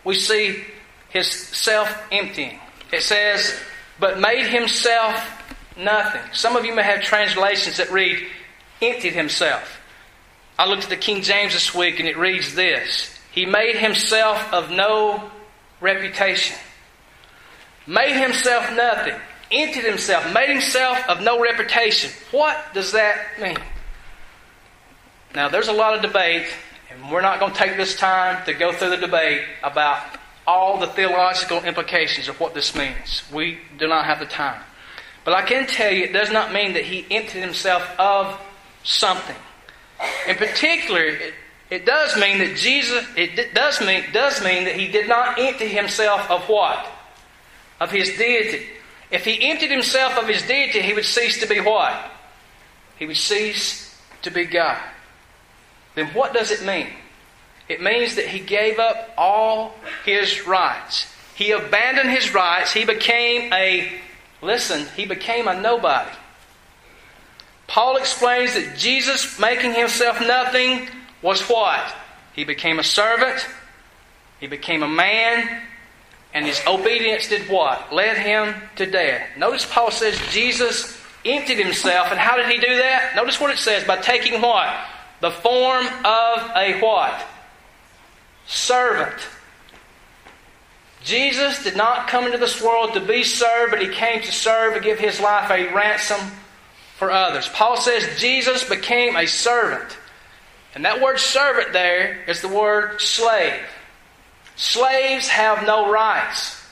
we 0.05 0.15
see 0.15 0.65
his 1.11 1.31
self 1.31 1.95
emptying. 2.11 2.59
It 2.93 3.03
says, 3.03 3.59
but 3.99 4.19
made 4.19 4.47
himself 4.47 5.23
nothing. 5.77 6.23
Some 6.33 6.57
of 6.57 6.65
you 6.65 6.75
may 6.75 6.83
have 6.83 7.03
translations 7.03 7.77
that 7.77 7.91
read, 7.91 8.27
emptied 8.81 9.13
himself. 9.13 9.81
I 10.59 10.67
looked 10.67 10.85
at 10.85 10.91
the 10.91 10.97
King 10.97 11.23
James 11.23 11.53
this 11.53 11.75
week 11.75 12.01
and 12.01 12.09
it 12.09 12.17
reads 12.17 12.55
this 12.55 13.19
He 13.33 13.47
made 13.47 13.77
himself 13.77 14.53
of 14.53 14.71
no 14.71 15.31
reputation. 15.81 16.57
Made 17.87 18.17
himself 18.17 18.71
nothing. 18.75 19.21
Emptied 19.53 19.85
himself. 19.85 20.33
Made 20.33 20.49
himself 20.49 20.99
of 21.09 21.21
no 21.23 21.41
reputation. 21.41 22.11
What 22.31 22.57
does 22.73 22.93
that 22.93 23.41
mean? 23.41 23.59
Now, 25.35 25.49
there's 25.49 25.69
a 25.69 25.73
lot 25.73 25.95
of 25.95 26.03
debate, 26.03 26.47
and 26.91 27.11
we're 27.11 27.21
not 27.21 27.41
going 27.41 27.53
to 27.53 27.59
take 27.59 27.77
this 27.77 27.97
time 27.97 28.45
to 28.47 28.55
go 28.55 28.73
through 28.73 28.91
the 28.91 28.97
debate 28.97 29.43
about 29.63 30.03
all 30.47 30.79
the 30.79 30.89
theological 30.89 31.63
implications 31.63 32.29
of 32.29 32.39
what 32.41 32.55
this 32.55 32.75
means. 32.75 33.23
We 33.33 33.59
do 33.79 33.87
not 33.87 34.07
have 34.07 34.19
the 34.19 34.27
time. 34.27 34.61
But 35.25 35.35
I 35.35 35.43
can 35.43 35.67
tell 35.67 35.93
you, 35.93 36.05
it 36.05 36.13
does 36.13 36.33
not 36.33 36.53
mean 36.53 36.73
that 36.73 36.85
he 36.85 37.07
emptied 37.11 37.41
himself 37.41 37.89
of 37.99 38.39
something. 38.83 39.37
In 40.27 40.37
particular, 40.37 41.03
it, 41.03 41.35
it 41.71 41.87
does 41.87 42.17
mean 42.17 42.39
that 42.39 42.57
Jesus, 42.57 43.07
it 43.17 43.55
does 43.55 43.81
mean, 43.81 44.05
does 44.13 44.43
mean 44.43 44.65
that 44.65 44.75
he 44.75 44.89
did 44.89 45.09
not 45.09 45.39
empty 45.39 45.69
himself 45.69 46.29
of 46.31 46.43
what? 46.49 46.87
Of 47.79 47.91
his 47.91 48.09
deity. 48.17 48.67
If 49.11 49.25
he 49.25 49.51
emptied 49.51 49.71
himself 49.71 50.17
of 50.17 50.29
his 50.29 50.43
deity, 50.43 50.81
he 50.83 50.95
would 50.95 51.05
cease 51.05 51.41
to 51.41 51.47
be 51.47 51.61
what? 51.61 52.11
He 52.97 53.07
would 53.07 53.17
cease 53.17 53.99
to 54.23 54.31
be 54.31 54.45
God. 54.45 54.81
Then 55.95 56.09
what 56.09 56.33
does 56.33 56.51
it 56.51 56.65
mean? 56.65 56.87
It 57.69 57.83
means 57.83 58.17
that 58.17 58.27
he 58.27 58.41
gave 58.41 58.79
up 58.79 59.11
all 59.17 59.75
his 60.05 60.47
rights. 60.47 61.13
He 61.35 61.53
abandoned 61.53 62.11
his 62.11 62.35
rights. 62.35 62.73
He 62.73 62.85
became 62.85 63.53
a, 63.53 63.93
listen, 64.43 64.87
he 64.97 65.07
became 65.07 65.49
a 65.49 65.61
nobody. 65.61 66.11
Paul 67.67 67.97
explains 67.97 68.55
that 68.55 68.77
Jesus 68.77 69.39
making 69.39 69.75
himself 69.75 70.21
nothing 70.21 70.89
was 71.23 71.41
what? 71.43 71.95
He 72.33 72.45
became 72.45 72.79
a 72.79 72.85
servant, 72.85 73.47
he 74.41 74.47
became 74.47 74.83
a 74.83 74.89
man, 74.89 75.63
and 76.33 76.47
his 76.47 76.61
obedience 76.67 77.29
did 77.29 77.49
what? 77.49 77.93
Led 77.93 78.19
him 78.19 78.55
to 78.77 78.87
death. 78.87 79.37
Notice 79.37 79.67
Paul 79.67 79.91
says 79.91 80.19
Jesus 80.31 81.01
emptied 81.25 81.59
himself, 81.59 82.09
and 82.11 82.19
how 82.19 82.37
did 82.37 82.47
he 82.47 82.59
do 82.59 82.77
that? 82.79 83.13
Notice 83.17 83.41
what 83.41 83.51
it 83.51 83.59
says 83.59 83.85
by 83.85 83.97
taking 83.97 84.41
what? 84.41 84.75
The 85.21 85.31
form 85.31 85.87
of 85.87 86.51
a 86.57 86.79
what? 86.81 87.27
Servant. 88.47 89.21
Jesus 91.03 91.63
did 91.63 91.77
not 91.77 92.09
come 92.09 92.27
into 92.27 92.39
this 92.39 92.63
world 92.63 92.95
to 92.95 93.01
be 93.01 93.23
served, 93.23 93.73
but 93.73 93.83
he 93.83 93.89
came 93.89 94.23
to 94.23 94.33
serve 94.33 94.75
and 94.75 94.85
give 94.85 94.99
his 94.99 95.21
life 95.21 95.51
a 95.51 95.75
ransom 95.75 96.21
for 96.97 97.11
others. 97.11 97.49
Paul 97.49 97.77
says 97.77 98.21
Jesus 98.21 98.69
became 98.69 99.17
a 99.17 99.27
servant. 99.27 99.97
And 100.75 100.85
that 100.85 101.01
word 101.01 101.19
servant 101.19 101.73
there 101.73 102.23
is 102.29 102.43
the 102.43 102.49
word 102.49 103.01
slave. 103.01 103.63
Slaves 104.61 105.27
have 105.29 105.67
no 105.67 105.91
rights, 105.91 106.63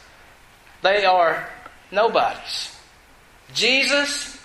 they 0.83 1.07
are 1.07 1.49
nobodies. 1.91 2.77
Jesus, 3.55 4.39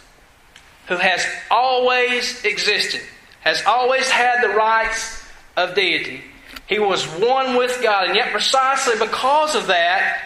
who 0.88 0.96
has 0.96 1.26
always 1.52 2.46
existed, 2.46 3.02
has 3.42 3.62
always 3.66 4.10
had 4.10 4.42
the 4.42 4.56
rights 4.56 5.22
of 5.58 5.76
deity. 5.76 6.22
He 6.68 6.80
was 6.80 7.04
one 7.06 7.58
with 7.58 7.84
God, 7.84 8.06
and 8.08 8.16
yet 8.16 8.32
precisely 8.32 8.94
because 8.98 9.56
of 9.56 9.68
that, 9.68 10.22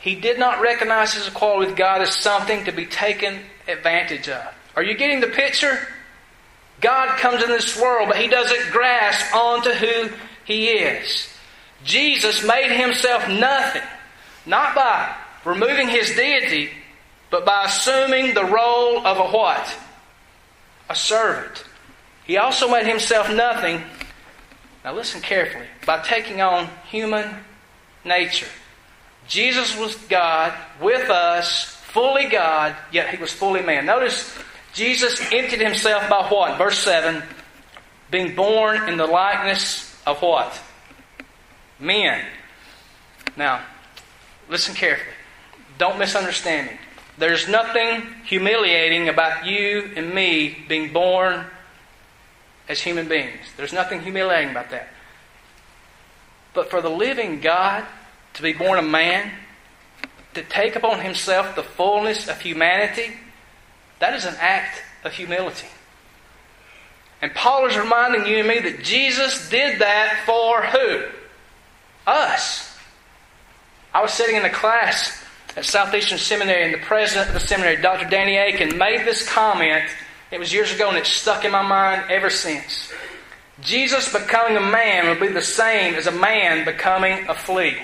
he 0.00 0.16
did 0.16 0.40
not 0.40 0.60
recognize 0.60 1.14
his 1.14 1.28
equality 1.28 1.68
with 1.68 1.76
God 1.76 2.02
as 2.02 2.18
something 2.18 2.64
to 2.64 2.72
be 2.72 2.86
taken 2.86 3.38
advantage 3.68 4.28
of. 4.28 4.52
Are 4.74 4.82
you 4.82 4.96
getting 4.96 5.20
the 5.20 5.28
picture? 5.28 5.78
God 6.80 7.20
comes 7.20 7.40
in 7.40 7.50
this 7.50 7.80
world, 7.80 8.08
but 8.08 8.16
he 8.16 8.26
doesn't 8.26 8.72
grasp 8.72 9.32
onto 9.32 9.70
who 9.70 10.10
he 10.44 10.70
is. 10.70 11.28
Jesus 11.84 12.44
made 12.44 12.70
himself 12.72 13.28
nothing, 13.28 13.82
not 14.46 14.74
by 14.74 15.14
removing 15.44 15.88
his 15.88 16.14
deity, 16.14 16.70
but 17.30 17.44
by 17.44 17.64
assuming 17.64 18.34
the 18.34 18.44
role 18.44 19.06
of 19.06 19.18
a 19.18 19.30
what? 19.36 19.76
A 20.90 20.94
servant. 20.94 21.64
He 22.24 22.36
also 22.36 22.70
made 22.70 22.86
himself 22.86 23.30
nothing, 23.30 23.82
now 24.84 24.94
listen 24.94 25.20
carefully, 25.20 25.66
by 25.86 26.02
taking 26.02 26.40
on 26.40 26.68
human 26.90 27.34
nature. 28.04 28.48
Jesus 29.26 29.76
was 29.76 29.94
God 29.94 30.52
with 30.80 31.10
us, 31.10 31.64
fully 31.92 32.26
God, 32.26 32.74
yet 32.92 33.10
he 33.10 33.16
was 33.16 33.32
fully 33.32 33.62
man. 33.62 33.86
Notice 33.86 34.36
Jesus 34.74 35.20
emptied 35.32 35.60
himself 35.60 36.08
by 36.08 36.26
what? 36.28 36.58
Verse 36.58 36.78
7 36.78 37.22
being 38.10 38.34
born 38.34 38.88
in 38.88 38.96
the 38.96 39.06
likeness 39.06 39.94
of 40.06 40.20
what? 40.22 40.58
Men. 41.78 42.24
Now, 43.36 43.62
listen 44.48 44.74
carefully. 44.74 45.14
Don't 45.78 45.98
misunderstand 45.98 46.68
me. 46.68 46.76
There's 47.18 47.48
nothing 47.48 48.02
humiliating 48.24 49.08
about 49.08 49.46
you 49.46 49.90
and 49.96 50.14
me 50.14 50.56
being 50.68 50.92
born 50.92 51.44
as 52.68 52.80
human 52.80 53.08
beings. 53.08 53.40
There's 53.56 53.72
nothing 53.72 54.02
humiliating 54.02 54.50
about 54.50 54.70
that. 54.70 54.88
But 56.54 56.70
for 56.70 56.80
the 56.80 56.90
living 56.90 57.40
God 57.40 57.84
to 58.34 58.42
be 58.42 58.52
born 58.52 58.78
a 58.78 58.82
man, 58.82 59.32
to 60.34 60.42
take 60.42 60.76
upon 60.76 61.00
himself 61.00 61.56
the 61.56 61.62
fullness 61.62 62.28
of 62.28 62.40
humanity, 62.40 63.14
that 63.98 64.14
is 64.14 64.24
an 64.24 64.36
act 64.38 64.82
of 65.04 65.12
humility. 65.12 65.66
And 67.20 67.34
Paul 67.34 67.66
is 67.66 67.76
reminding 67.76 68.26
you 68.26 68.38
and 68.38 68.48
me 68.48 68.60
that 68.60 68.84
Jesus 68.84 69.48
did 69.48 69.80
that 69.80 70.22
for 70.24 70.62
who? 70.62 71.17
Us. 72.08 72.74
I 73.92 74.00
was 74.00 74.12
sitting 74.12 74.36
in 74.36 74.44
a 74.44 74.50
class 74.50 75.22
at 75.56 75.66
Southeastern 75.66 76.16
Seminary, 76.16 76.64
and 76.64 76.72
the 76.72 76.78
president 76.86 77.28
of 77.28 77.34
the 77.34 77.40
seminary, 77.40 77.76
Dr. 77.82 78.08
Danny 78.08 78.36
Akin, 78.36 78.78
made 78.78 79.06
this 79.06 79.28
comment. 79.28 79.84
It 80.30 80.38
was 80.38 80.52
years 80.52 80.72
ago, 80.72 80.88
and 80.88 80.96
it's 80.96 81.10
stuck 81.10 81.44
in 81.44 81.52
my 81.52 81.62
mind 81.62 82.10
ever 82.10 82.30
since. 82.30 82.90
Jesus 83.60 84.10
becoming 84.10 84.56
a 84.56 84.60
man 84.60 85.08
would 85.08 85.20
be 85.20 85.28
the 85.28 85.42
same 85.42 85.94
as 85.94 86.06
a 86.06 86.12
man 86.12 86.64
becoming 86.64 87.28
a 87.28 87.34
flea. 87.34 87.76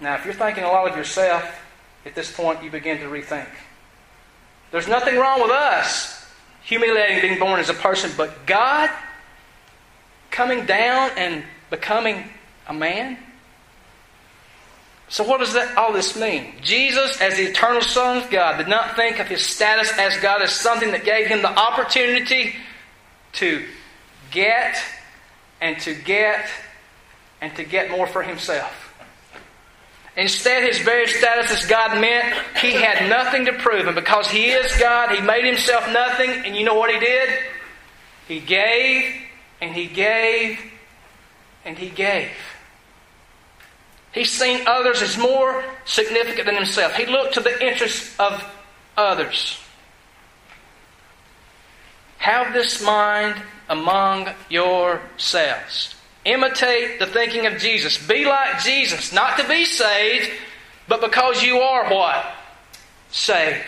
Now, 0.00 0.16
if 0.16 0.24
you're 0.26 0.34
thinking 0.34 0.64
a 0.64 0.68
lot 0.68 0.90
of 0.90 0.96
yourself, 0.96 1.42
at 2.04 2.14
this 2.14 2.30
point 2.30 2.62
you 2.62 2.70
begin 2.70 2.98
to 2.98 3.06
rethink. 3.06 3.48
There's 4.70 4.88
nothing 4.88 5.16
wrong 5.16 5.40
with 5.40 5.50
us 5.50 6.26
humiliating 6.62 7.22
being 7.22 7.38
born 7.38 7.60
as 7.60 7.70
a 7.70 7.74
person, 7.74 8.10
but 8.16 8.46
God 8.46 8.90
coming 10.30 10.66
down 10.66 11.10
and 11.16 11.44
becoming 11.70 12.24
a 12.66 12.74
man? 12.74 13.18
So 15.08 15.24
what 15.24 15.40
does 15.40 15.54
that 15.54 15.76
all 15.78 15.92
this 15.92 16.16
mean? 16.16 16.54
Jesus, 16.62 17.20
as 17.20 17.36
the 17.36 17.44
eternal 17.44 17.80
Son 17.80 18.18
of 18.18 18.30
God, 18.30 18.58
did 18.58 18.68
not 18.68 18.94
think 18.94 19.18
of 19.18 19.26
his 19.26 19.44
status 19.44 19.90
as 19.98 20.16
God 20.18 20.42
as 20.42 20.52
something 20.52 20.90
that 20.90 21.04
gave 21.04 21.26
him 21.26 21.40
the 21.40 21.48
opportunity 21.48 22.54
to 23.34 23.64
get 24.30 24.76
and 25.60 25.78
to 25.80 25.94
get 25.94 26.46
and 27.40 27.54
to 27.56 27.64
get 27.64 27.90
more 27.90 28.06
for 28.06 28.22
himself. 28.22 28.88
Instead, 30.16 30.64
his 30.64 30.80
very 30.80 31.06
status 31.06 31.50
as 31.52 31.64
God 31.66 32.00
meant 32.00 32.34
he 32.56 32.72
had 32.72 33.08
nothing 33.08 33.44
to 33.44 33.52
prove. 33.52 33.86
And 33.86 33.94
because 33.94 34.28
he 34.28 34.46
is 34.50 34.76
God, 34.78 35.14
he 35.14 35.20
made 35.20 35.44
himself 35.44 35.88
nothing. 35.92 36.30
And 36.44 36.56
you 36.56 36.64
know 36.64 36.74
what 36.74 36.90
he 36.90 36.98
did? 36.98 37.30
He 38.26 38.40
gave, 38.40 39.14
and 39.60 39.74
he 39.74 39.86
gave, 39.86 40.58
and 41.64 41.76
he 41.76 41.88
gave. 41.88 42.30
He's 44.12 44.30
seen 44.30 44.66
others 44.66 45.02
as 45.02 45.18
more 45.18 45.64
significant 45.84 46.46
than 46.46 46.56
himself. 46.56 46.94
He 46.94 47.06
looked 47.06 47.34
to 47.34 47.40
the 47.40 47.66
interests 47.66 48.18
of 48.18 48.44
others. 48.96 49.60
Have 52.18 52.52
this 52.52 52.82
mind 52.82 53.40
among 53.68 54.28
yourselves. 54.48 55.94
Imitate 56.24 56.98
the 56.98 57.06
thinking 57.06 57.46
of 57.46 57.58
Jesus. 57.58 58.04
Be 58.06 58.24
like 58.24 58.60
Jesus, 58.60 59.12
not 59.12 59.38
to 59.38 59.48
be 59.48 59.64
saved, 59.64 60.30
but 60.88 61.00
because 61.00 61.42
you 61.42 61.58
are 61.58 61.88
what? 61.92 62.24
Saved. 63.10 63.64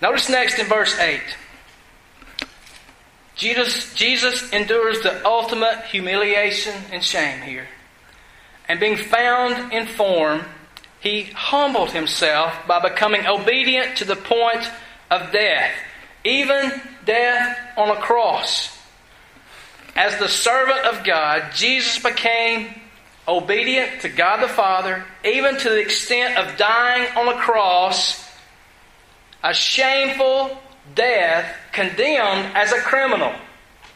Notice 0.00 0.28
next 0.28 0.58
in 0.58 0.66
verse 0.66 0.98
8. 0.98 1.20
Jesus, 3.36 3.94
Jesus 3.94 4.50
endures 4.52 5.02
the 5.02 5.24
ultimate 5.26 5.84
humiliation 5.84 6.74
and 6.90 7.04
shame 7.04 7.40
here. 7.42 7.68
And 8.68 8.80
being 8.80 8.96
found 8.96 9.72
in 9.72 9.86
form, 9.86 10.42
he 11.00 11.24
humbled 11.24 11.92
himself 11.92 12.52
by 12.66 12.80
becoming 12.80 13.26
obedient 13.26 13.98
to 13.98 14.04
the 14.04 14.16
point 14.16 14.68
of 15.10 15.30
death, 15.32 15.70
even 16.24 16.80
death 17.04 17.58
on 17.76 17.90
a 17.90 18.00
cross 18.00 18.76
as 19.96 20.18
the 20.18 20.28
servant 20.28 20.80
of 20.80 21.04
God, 21.04 21.52
Jesus 21.54 22.02
became 22.02 22.68
obedient 23.26 24.02
to 24.02 24.10
God 24.10 24.42
the 24.42 24.48
Father, 24.48 25.04
even 25.24 25.56
to 25.56 25.70
the 25.70 25.80
extent 25.80 26.36
of 26.36 26.58
dying 26.58 27.08
on 27.16 27.34
a 27.34 27.38
cross, 27.38 28.22
a 29.42 29.54
shameful 29.54 30.56
death, 30.94 31.54
condemned 31.72 32.56
as 32.56 32.72
a 32.72 32.78
criminal. 32.78 33.32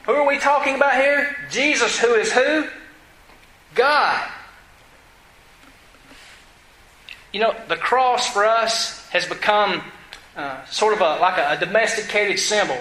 Who 0.05 0.13
are 0.13 0.27
we 0.27 0.39
talking 0.39 0.75
about 0.77 0.95
here? 0.95 1.37
Jesus, 1.51 1.99
who 1.99 2.15
is 2.15 2.33
who? 2.33 2.67
God. 3.75 4.29
You 7.33 7.41
know, 7.41 7.55
the 7.69 7.77
cross 7.77 8.29
for 8.29 8.45
us 8.45 9.07
has 9.11 9.27
become 9.27 9.83
uh, 10.37 10.65
sort 10.67 10.95
of 10.95 11.01
a, 11.01 11.21
like 11.21 11.39
a, 11.39 11.53
a 11.53 11.57
domesticated 11.65 12.39
symbol. 12.39 12.79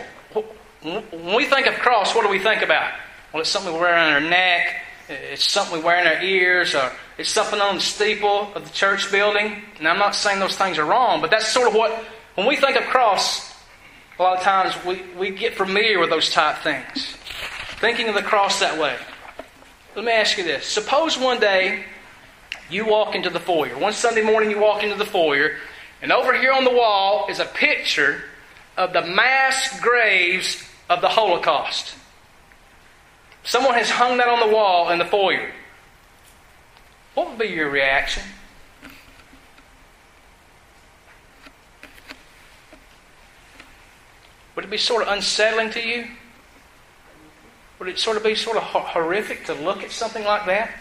When 0.82 1.36
we 1.36 1.46
think 1.46 1.68
of 1.68 1.76
cross, 1.76 2.16
what 2.16 2.24
do 2.24 2.30
we 2.30 2.40
think 2.40 2.62
about? 2.62 2.94
Well, 3.34 3.42
it's 3.42 3.50
something 3.50 3.74
we 3.74 3.80
wear 3.80 3.96
on 3.96 4.14
our 4.14 4.22
neck. 4.22 4.76
It's 5.10 5.48
something 5.48 5.80
we 5.80 5.84
wear 5.84 6.00
in 6.00 6.08
our 6.08 6.24
ears, 6.24 6.74
or 6.74 6.92
it's 7.18 7.30
something 7.30 7.60
on 7.60 7.76
the 7.76 7.82
steeple 7.82 8.54
of 8.54 8.64
the 8.64 8.74
church 8.74 9.12
building. 9.12 9.62
And 9.78 9.88
I'm 9.88 10.00
not 10.00 10.16
saying 10.16 10.40
those 10.40 10.56
things 10.56 10.78
are 10.78 10.86
wrong, 10.86 11.20
but 11.22 11.32
that's 11.32 11.48
sort 11.48 11.68
of 11.68 11.74
what, 11.74 11.92
when 12.36 12.48
we 12.48 12.56
think 12.56 12.78
of 12.78 12.84
cross, 12.84 13.49
a 14.20 14.24
lot 14.24 14.38
of 14.38 14.44
times 14.44 14.76
we, 14.86 15.02
we 15.18 15.30
get 15.30 15.56
familiar 15.56 15.98
with 15.98 16.10
those 16.10 16.30
type 16.30 16.58
things. 16.62 17.16
Thinking 17.80 18.10
of 18.10 18.16
the 18.16 18.22
cross 18.22 18.60
that 18.60 18.78
way. 18.78 18.98
Let 19.96 20.04
me 20.04 20.12
ask 20.12 20.38
you 20.38 20.44
this. 20.44 20.66
Suppose 20.66 21.18
one 21.18 21.40
day 21.40 21.86
you 22.70 22.86
walk 22.86 23.16
into 23.16 23.30
the 23.30 23.40
foyer. 23.40 23.78
One 23.78 23.94
Sunday 23.94 24.22
morning, 24.22 24.52
you 24.52 24.60
walk 24.60 24.84
into 24.84 24.96
the 24.96 25.06
foyer, 25.06 25.56
and 26.02 26.12
over 26.12 26.38
here 26.38 26.52
on 26.52 26.66
the 26.66 26.72
wall 26.72 27.28
is 27.30 27.40
a 27.40 27.46
picture 27.46 28.24
of 28.76 28.92
the 28.92 29.02
mass 29.02 29.80
graves 29.80 30.64
of 30.90 31.00
the 31.00 31.10
Holocaust. 31.10 31.96
Someone 33.44 33.76
has 33.76 33.90
hung 33.90 34.18
that 34.18 34.28
on 34.28 34.48
the 34.48 34.54
wall 34.54 34.90
in 34.90 35.00
the 35.00 35.06
foyer. 35.06 35.50
What 37.14 37.30
would 37.30 37.40
be 37.40 37.48
your 37.48 37.70
reaction? 37.70 38.24
Would 44.60 44.66
it 44.66 44.72
be 44.72 44.78
sort 44.78 45.04
of 45.04 45.08
unsettling 45.08 45.70
to 45.70 45.80
you? 45.80 46.06
Would 47.80 47.88
it 47.88 47.98
sort 47.98 48.18
of 48.18 48.24
be 48.24 48.36
sort 48.36 48.58
of 48.58 48.64
horrific 48.64 49.46
to 49.46 49.54
look 49.54 49.84
at 49.84 49.92
something 49.92 50.26
like 50.26 50.48
that? 50.48 50.72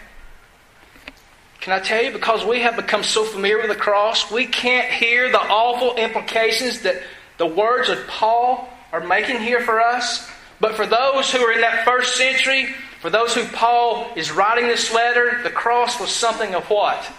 Can 1.61 1.71
I 1.71 1.79
tell 1.79 2.03
you, 2.03 2.11
because 2.11 2.43
we 2.43 2.59
have 2.59 2.75
become 2.75 3.03
so 3.03 3.23
familiar 3.23 3.57
with 3.59 3.69
the 3.69 3.77
cross, 3.77 4.29
we 4.29 4.47
can't 4.47 4.91
hear 4.91 5.31
the 5.31 5.39
awful 5.39 5.95
implications 5.95 6.81
that 6.81 7.01
the 7.37 7.45
words 7.45 7.87
of 7.87 8.05
Paul 8.07 8.67
are 8.91 8.99
making 8.99 9.39
here 9.39 9.61
for 9.61 9.79
us. 9.79 10.29
But 10.59 10.75
for 10.75 10.85
those 10.85 11.31
who 11.31 11.39
are 11.39 11.53
in 11.53 11.61
that 11.61 11.85
first 11.85 12.17
century, 12.17 12.73
for 12.99 13.09
those 13.09 13.33
who 13.33 13.45
Paul 13.45 14.11
is 14.17 14.29
writing 14.29 14.67
this 14.67 14.93
letter, 14.93 15.39
the 15.41 15.51
cross 15.51 16.01
was 16.01 16.09
something 16.09 16.53
of 16.53 16.65
what? 16.65 17.09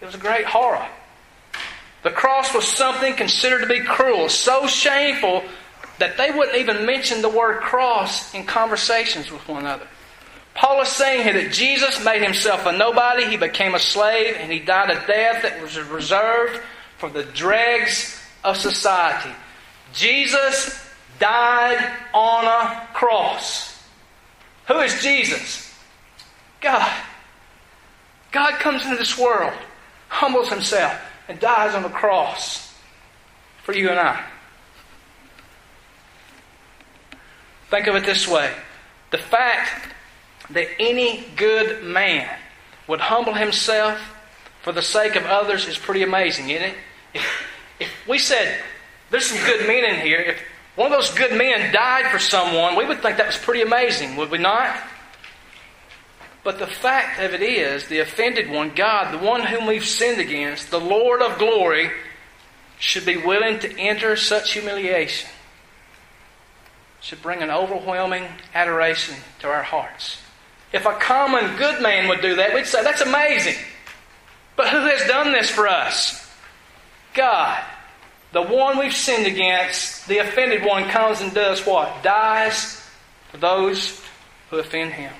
It 0.00 0.04
was 0.04 0.14
a 0.14 0.18
great 0.18 0.44
horror. 0.44 0.86
The 2.02 2.10
cross 2.10 2.54
was 2.54 2.66
something 2.66 3.14
considered 3.14 3.60
to 3.60 3.66
be 3.66 3.80
cruel, 3.80 4.28
so 4.28 4.66
shameful 4.66 5.42
that 5.98 6.16
they 6.16 6.30
wouldn't 6.30 6.56
even 6.56 6.86
mention 6.86 7.20
the 7.20 7.28
word 7.28 7.60
cross 7.60 8.34
in 8.34 8.46
conversations 8.46 9.30
with 9.30 9.46
one 9.46 9.60
another. 9.60 9.86
Paul 10.54 10.80
is 10.82 10.88
saying 10.88 11.22
here 11.22 11.34
that 11.44 11.52
Jesus 11.52 12.04
made 12.04 12.22
himself 12.22 12.66
a 12.66 12.72
nobody, 12.72 13.26
he 13.26 13.36
became 13.36 13.74
a 13.74 13.78
slave, 13.78 14.36
and 14.38 14.50
he 14.50 14.58
died 14.58 14.90
a 14.90 15.06
death 15.06 15.42
that 15.42 15.60
was 15.62 15.78
reserved 15.78 16.60
for 16.96 17.08
the 17.10 17.24
dregs 17.24 18.20
of 18.42 18.56
society. 18.56 19.30
Jesus 19.92 20.86
died 21.18 21.92
on 22.14 22.44
a 22.46 22.88
cross. 22.94 23.82
Who 24.68 24.78
is 24.80 25.02
Jesus? 25.02 25.74
God. 26.60 26.90
God 28.32 28.54
comes 28.60 28.84
into 28.84 28.96
this 28.96 29.18
world, 29.18 29.52
humbles 30.08 30.48
himself, 30.48 30.98
and 31.30 31.38
dies 31.38 31.76
on 31.76 31.84
the 31.84 31.88
cross 31.88 32.74
for 33.62 33.72
you 33.72 33.88
and 33.88 34.00
I. 34.00 34.20
Think 37.70 37.86
of 37.86 37.94
it 37.94 38.04
this 38.04 38.26
way 38.26 38.52
the 39.12 39.18
fact 39.18 39.94
that 40.50 40.66
any 40.80 41.24
good 41.36 41.84
man 41.84 42.28
would 42.88 43.00
humble 43.00 43.32
himself 43.32 44.00
for 44.62 44.72
the 44.72 44.82
sake 44.82 45.14
of 45.14 45.24
others 45.24 45.68
is 45.68 45.78
pretty 45.78 46.02
amazing, 46.02 46.50
isn't 46.50 46.70
it? 46.70 46.74
If, 47.14 47.46
if 47.78 48.08
we 48.08 48.18
said, 48.18 48.60
there's 49.10 49.26
some 49.26 49.44
good 49.46 49.68
men 49.68 49.84
in 49.84 50.00
here, 50.00 50.18
if 50.18 50.40
one 50.74 50.92
of 50.92 50.98
those 50.98 51.16
good 51.16 51.36
men 51.36 51.72
died 51.72 52.10
for 52.10 52.18
someone, 52.18 52.74
we 52.74 52.84
would 52.84 53.02
think 53.02 53.18
that 53.18 53.26
was 53.26 53.38
pretty 53.38 53.62
amazing, 53.62 54.16
would 54.16 54.32
we 54.32 54.38
not? 54.38 54.76
But 56.42 56.58
the 56.58 56.66
fact 56.66 57.20
of 57.20 57.34
it 57.34 57.42
is, 57.42 57.88
the 57.88 57.98
offended 57.98 58.50
one, 58.50 58.74
God, 58.74 59.12
the 59.12 59.24
one 59.24 59.44
whom 59.44 59.66
we've 59.66 59.84
sinned 59.84 60.20
against, 60.20 60.70
the 60.70 60.80
Lord 60.80 61.20
of 61.20 61.38
glory, 61.38 61.90
should 62.78 63.04
be 63.04 63.18
willing 63.18 63.58
to 63.58 63.78
enter 63.78 64.16
such 64.16 64.54
humiliation 64.54 65.28
should 67.00 67.22
bring 67.22 67.42
an 67.42 67.50
overwhelming 67.50 68.26
adoration 68.54 69.16
to 69.40 69.48
our 69.48 69.62
hearts. 69.62 70.18
If 70.72 70.86
a 70.86 70.94
common 70.94 71.56
good 71.56 71.82
man 71.82 72.08
would 72.08 72.20
do 72.20 72.36
that, 72.36 72.54
we'd 72.54 72.66
say, 72.66 72.84
that's 72.84 73.00
amazing. 73.00 73.56
But 74.56 74.68
who 74.68 74.80
has 74.80 75.06
done 75.08 75.32
this 75.32 75.50
for 75.50 75.66
us? 75.66 76.28
God. 77.14 77.62
The 78.32 78.42
one 78.42 78.78
we've 78.78 78.94
sinned 78.94 79.26
against, 79.26 80.06
the 80.06 80.18
offended 80.18 80.64
one, 80.64 80.88
comes 80.88 81.20
and 81.20 81.34
does 81.34 81.66
what? 81.66 82.02
Dies 82.02 82.80
for 83.30 83.38
those 83.38 84.00
who 84.50 84.58
offend 84.58 84.92
him. 84.92 85.12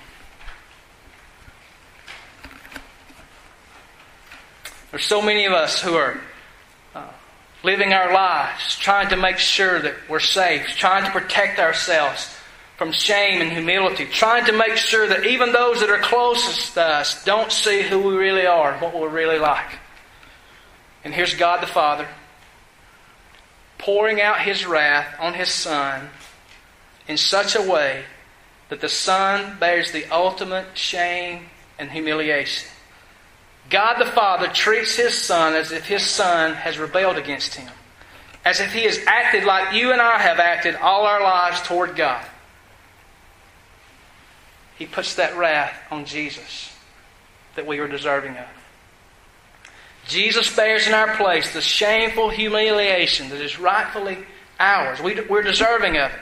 There's 4.91 5.05
so 5.05 5.23
many 5.23 5.45
of 5.45 5.53
us 5.53 5.81
who 5.81 5.95
are 5.95 6.21
uh, 6.95 7.07
living 7.63 7.93
our 7.93 8.13
lives, 8.13 8.77
trying 8.77 9.09
to 9.11 9.17
make 9.17 9.39
sure 9.39 9.81
that 9.81 9.95
we're 10.09 10.21
safe, 10.21 10.67
trying 10.77 11.05
to 11.05 11.11
protect 11.13 11.59
ourselves 11.61 12.37
from 12.77 12.93
shame 12.93 13.41
and 13.41 13.53
humility, 13.53 14.07
trying 14.07 14.47
to 14.47 14.53
make 14.53 14.77
sure 14.77 15.07
that 15.07 15.27
even 15.27 15.53
those 15.53 15.81
that 15.81 15.91
are 15.91 15.99
closest 15.99 16.75
to 16.75 16.83
us 16.83 17.25
don't 17.25 17.53
see 17.53 17.83
who 17.83 18.01
we 18.01 18.17
really 18.17 18.47
are, 18.47 18.73
and 18.73 18.81
what 18.81 18.99
we're 18.99 19.09
really 19.09 19.39
like. 19.39 19.79
And 21.05 21.15
here's 21.15 21.35
God 21.35 21.63
the 21.63 21.67
Father 21.67 22.09
pouring 23.79 24.21
out 24.21 24.41
His 24.41 24.67
wrath 24.67 25.15
on 25.19 25.35
His 25.35 25.49
Son 25.49 26.09
in 27.09 27.17
such 27.17 27.55
a 27.55 27.63
way 27.63 28.05
that 28.69 28.81
the 28.81 28.89
Son 28.89 29.59
bears 29.59 29.93
the 29.93 30.07
ultimate 30.11 30.67
shame 30.77 31.47
and 31.79 31.91
humiliation. 31.91 32.69
God 33.71 33.99
the 33.99 34.11
Father 34.11 34.49
treats 34.49 34.97
His 34.97 35.15
Son 35.15 35.55
as 35.55 35.71
if 35.73 35.87
His 35.87 36.05
Son 36.05 36.55
has 36.55 36.79
rebelled 36.79 37.17
against 37.17 37.55
Him, 37.55 37.71
as 38.45 38.61
if 38.61 38.73
He 38.73 38.83
has 38.83 38.99
acted 39.07 39.45
like 39.45 39.75
you 39.75 39.93
and 39.93 40.01
I 40.01 40.19
have 40.19 40.41
acted 40.41 40.75
all 40.75 41.07
our 41.07 41.23
lives 41.23 41.63
toward 41.63 41.95
God. 41.97 42.25
He 44.77 44.87
puts 44.87 45.15
that 45.15 45.37
wrath 45.37 45.75
on 45.91 46.05
Jesus 46.05 46.75
that 47.55 47.67
we 47.67 47.81
were 47.81 47.89
deserving 47.89 48.37
of. 48.37 48.47
Jesus 50.09 50.55
bears 50.55 50.89
in 50.89 50.95
our 50.95 51.17
place 51.17 51.53
the 51.53 51.61
shameful 51.61 52.31
humiliation 52.31 53.29
that 53.29 53.41
is 53.41 53.61
rightfully 53.61 54.19
ours. 54.59 55.01
We, 55.01 55.21
we're 55.21 55.43
deserving 55.43 55.99
of 55.99 56.11
it. 56.11 56.19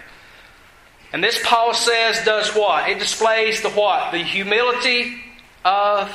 And 1.13 1.25
this, 1.25 1.41
Paul 1.43 1.73
says, 1.73 2.23
does 2.25 2.51
what? 2.55 2.91
It 2.91 2.99
displays 2.99 3.63
the 3.63 3.71
what? 3.71 4.13
The 4.13 4.19
humility 4.19 5.23
of 5.65 6.15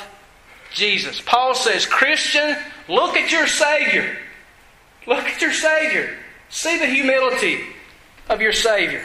Jesus. 0.74 1.20
Paul 1.20 1.54
says, 1.54 1.86
Christian, 1.86 2.56
look 2.88 3.16
at 3.16 3.32
your 3.32 3.46
Savior. 3.46 4.16
Look 5.06 5.24
at 5.24 5.40
your 5.40 5.52
Savior. 5.52 6.16
See 6.50 6.78
the 6.78 6.86
humility 6.86 7.60
of 8.28 8.40
your 8.40 8.52
Savior. 8.52 9.02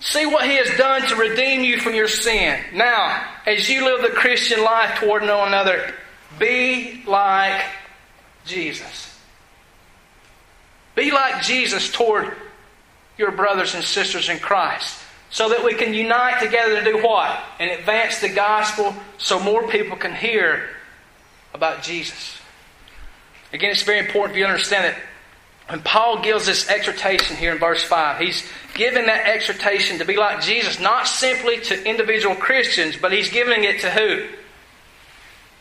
See 0.00 0.24
what 0.26 0.46
He 0.46 0.56
has 0.56 0.76
done 0.78 1.02
to 1.08 1.16
redeem 1.16 1.62
you 1.62 1.78
from 1.78 1.94
your 1.94 2.08
sin. 2.08 2.60
Now, 2.74 3.28
as 3.46 3.68
you 3.68 3.84
live 3.84 4.02
the 4.02 4.16
Christian 4.16 4.62
life 4.62 4.98
toward 4.98 5.22
one 5.22 5.48
another, 5.48 5.94
be 6.38 7.02
like 7.06 7.62
Jesus. 8.44 9.20
Be 10.94 11.10
like 11.10 11.42
Jesus 11.42 11.90
toward 11.90 12.36
your 13.18 13.32
brothers 13.32 13.74
and 13.74 13.84
sisters 13.84 14.28
in 14.28 14.38
Christ 14.38 15.01
so 15.32 15.48
that 15.48 15.64
we 15.64 15.74
can 15.74 15.94
unite 15.94 16.40
together 16.40 16.76
to 16.78 16.84
do 16.84 17.02
what? 17.02 17.42
And 17.58 17.70
advance 17.70 18.20
the 18.20 18.28
gospel 18.28 18.94
so 19.18 19.40
more 19.40 19.66
people 19.66 19.96
can 19.96 20.14
hear 20.14 20.68
about 21.54 21.82
Jesus. 21.82 22.36
Again, 23.52 23.70
it's 23.70 23.82
very 23.82 23.98
important 23.98 24.34
for 24.34 24.38
you 24.38 24.44
to 24.44 24.50
understand 24.50 24.84
that 24.84 25.02
when 25.68 25.80
Paul 25.80 26.22
gives 26.22 26.46
this 26.46 26.68
exhortation 26.68 27.36
here 27.36 27.52
in 27.52 27.58
verse 27.58 27.82
5, 27.82 28.18
he's 28.18 28.46
giving 28.74 29.06
that 29.06 29.26
exhortation 29.26 29.98
to 29.98 30.04
be 30.04 30.16
like 30.16 30.42
Jesus, 30.42 30.78
not 30.78 31.08
simply 31.08 31.60
to 31.60 31.88
individual 31.88 32.34
Christians, 32.34 32.96
but 33.00 33.10
he's 33.10 33.30
giving 33.30 33.64
it 33.64 33.80
to 33.80 33.90
who? 33.90 34.28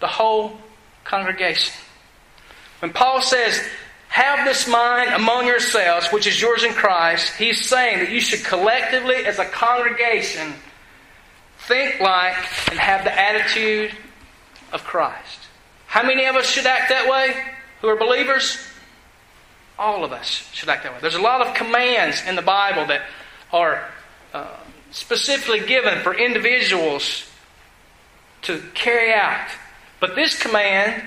The 0.01 0.07
whole 0.07 0.57
congregation. 1.05 1.73
When 2.79 2.91
Paul 2.91 3.21
says, 3.21 3.61
have 4.11 4.45
this 4.45 4.67
mind 4.67 5.13
among 5.13 5.47
yourselves, 5.47 6.07
which 6.09 6.27
is 6.27 6.41
yours 6.41 6.65
in 6.65 6.73
Christ. 6.73 7.33
He's 7.37 7.65
saying 7.65 7.99
that 7.99 8.11
you 8.11 8.19
should 8.19 8.43
collectively, 8.43 9.15
as 9.15 9.39
a 9.39 9.45
congregation, 9.45 10.53
think 11.59 12.01
like 12.01 12.35
and 12.69 12.77
have 12.77 13.05
the 13.05 13.17
attitude 13.17 13.95
of 14.73 14.83
Christ. 14.83 15.39
How 15.87 16.03
many 16.03 16.25
of 16.25 16.35
us 16.35 16.45
should 16.45 16.65
act 16.65 16.89
that 16.89 17.09
way 17.09 17.33
who 17.79 17.87
are 17.87 17.95
believers? 17.95 18.57
All 19.79 20.03
of 20.03 20.11
us 20.11 20.27
should 20.51 20.67
act 20.67 20.83
that 20.83 20.91
way. 20.91 20.97
There's 20.99 21.15
a 21.15 21.21
lot 21.21 21.47
of 21.47 21.53
commands 21.53 22.21
in 22.27 22.35
the 22.35 22.41
Bible 22.41 22.87
that 22.87 23.03
are 23.53 23.89
uh, 24.33 24.57
specifically 24.91 25.61
given 25.61 25.99
for 26.03 26.13
individuals 26.13 27.29
to 28.41 28.61
carry 28.73 29.13
out. 29.13 29.47
But 30.01 30.15
this 30.15 30.37
command, 30.37 31.01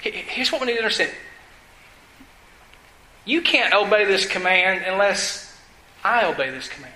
here's 0.00 0.50
what 0.50 0.60
we 0.60 0.66
need 0.66 0.72
to 0.72 0.78
understand 0.78 1.12
you 3.30 3.42
can't 3.42 3.72
obey 3.72 4.06
this 4.06 4.26
command 4.26 4.84
unless 4.84 5.56
I 6.02 6.24
obey 6.24 6.50
this 6.50 6.68
command. 6.68 6.92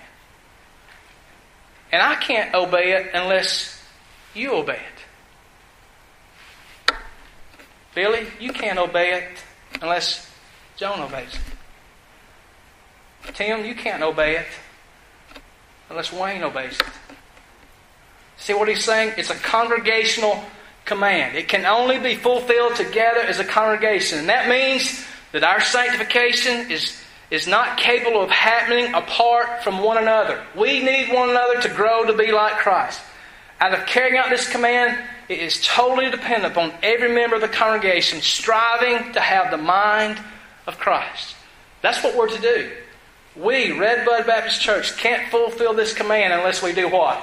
And 1.93 2.01
I 2.01 2.15
can't 2.15 2.53
obey 2.53 2.91
it 2.91 3.11
unless 3.13 3.81
you 4.33 4.51
obey 4.51 4.81
it. 6.89 6.95
Billy, 7.93 8.27
you 8.37 8.51
can't 8.51 8.77
obey 8.77 9.13
it 9.13 9.29
unless 9.81 10.29
Joan 10.75 10.99
obeys 10.99 11.33
it. 11.33 11.39
Tim, 13.33 13.63
you 13.63 13.73
can't 13.73 14.03
obey 14.03 14.35
it 14.35 14.47
unless 15.89 16.11
Wayne 16.11 16.43
obeys 16.43 16.77
it. 16.77 16.85
See 18.35 18.53
what 18.53 18.67
he's 18.67 18.83
saying? 18.83 19.13
It's 19.17 19.29
a 19.29 19.35
congregational 19.35 20.43
command. 20.83 21.37
It 21.37 21.47
can 21.47 21.65
only 21.65 21.97
be 21.97 22.15
fulfilled 22.15 22.75
together 22.75 23.21
as 23.21 23.39
a 23.39 23.45
congregation. 23.45 24.19
And 24.19 24.27
that 24.27 24.49
means 24.49 25.05
that 25.35 25.43
our 25.43 25.59
sanctification 25.59 26.71
is, 26.71 26.97
is 27.29 27.45
not 27.45 27.77
capable 27.77 28.21
of 28.21 28.29
happening 28.29 28.93
apart 28.93 29.61
from 29.65 29.83
one 29.83 29.97
another. 29.97 30.41
We 30.57 30.81
need 30.81 31.13
one 31.13 31.29
another 31.29 31.59
to 31.63 31.67
grow 31.67 32.05
to 32.05 32.13
be 32.13 32.31
like 32.31 32.53
Christ. 32.53 33.01
Out 33.59 33.77
of 33.77 33.85
carrying 33.85 34.15
out 34.15 34.29
this 34.29 34.47
command, 34.47 34.97
it 35.27 35.39
is 35.39 35.61
totally 35.61 36.09
dependent 36.09 36.53
upon 36.53 36.71
every 36.81 37.13
member 37.13 37.35
of 37.35 37.41
the 37.41 37.49
congregation 37.49 38.21
striving 38.21 39.11
to 39.11 39.19
have 39.19 39.51
the 39.51 39.57
mind 39.57 40.21
of 40.67 40.77
Christ. 40.77 41.35
That's 41.81 42.01
what 42.01 42.15
we're 42.15 42.29
to 42.29 42.41
do. 42.41 42.71
We, 43.35 43.77
Redbud 43.77 44.25
Baptist 44.25 44.61
Church, 44.61 44.95
can't 44.95 45.29
fulfill 45.29 45.73
this 45.73 45.93
command 45.93 46.31
unless 46.31 46.63
we 46.63 46.71
do 46.71 46.87
what? 46.87 47.21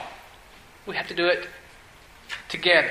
We 0.84 0.96
have 0.96 1.08
to 1.08 1.14
do 1.14 1.28
it 1.28 1.48
together. 2.50 2.90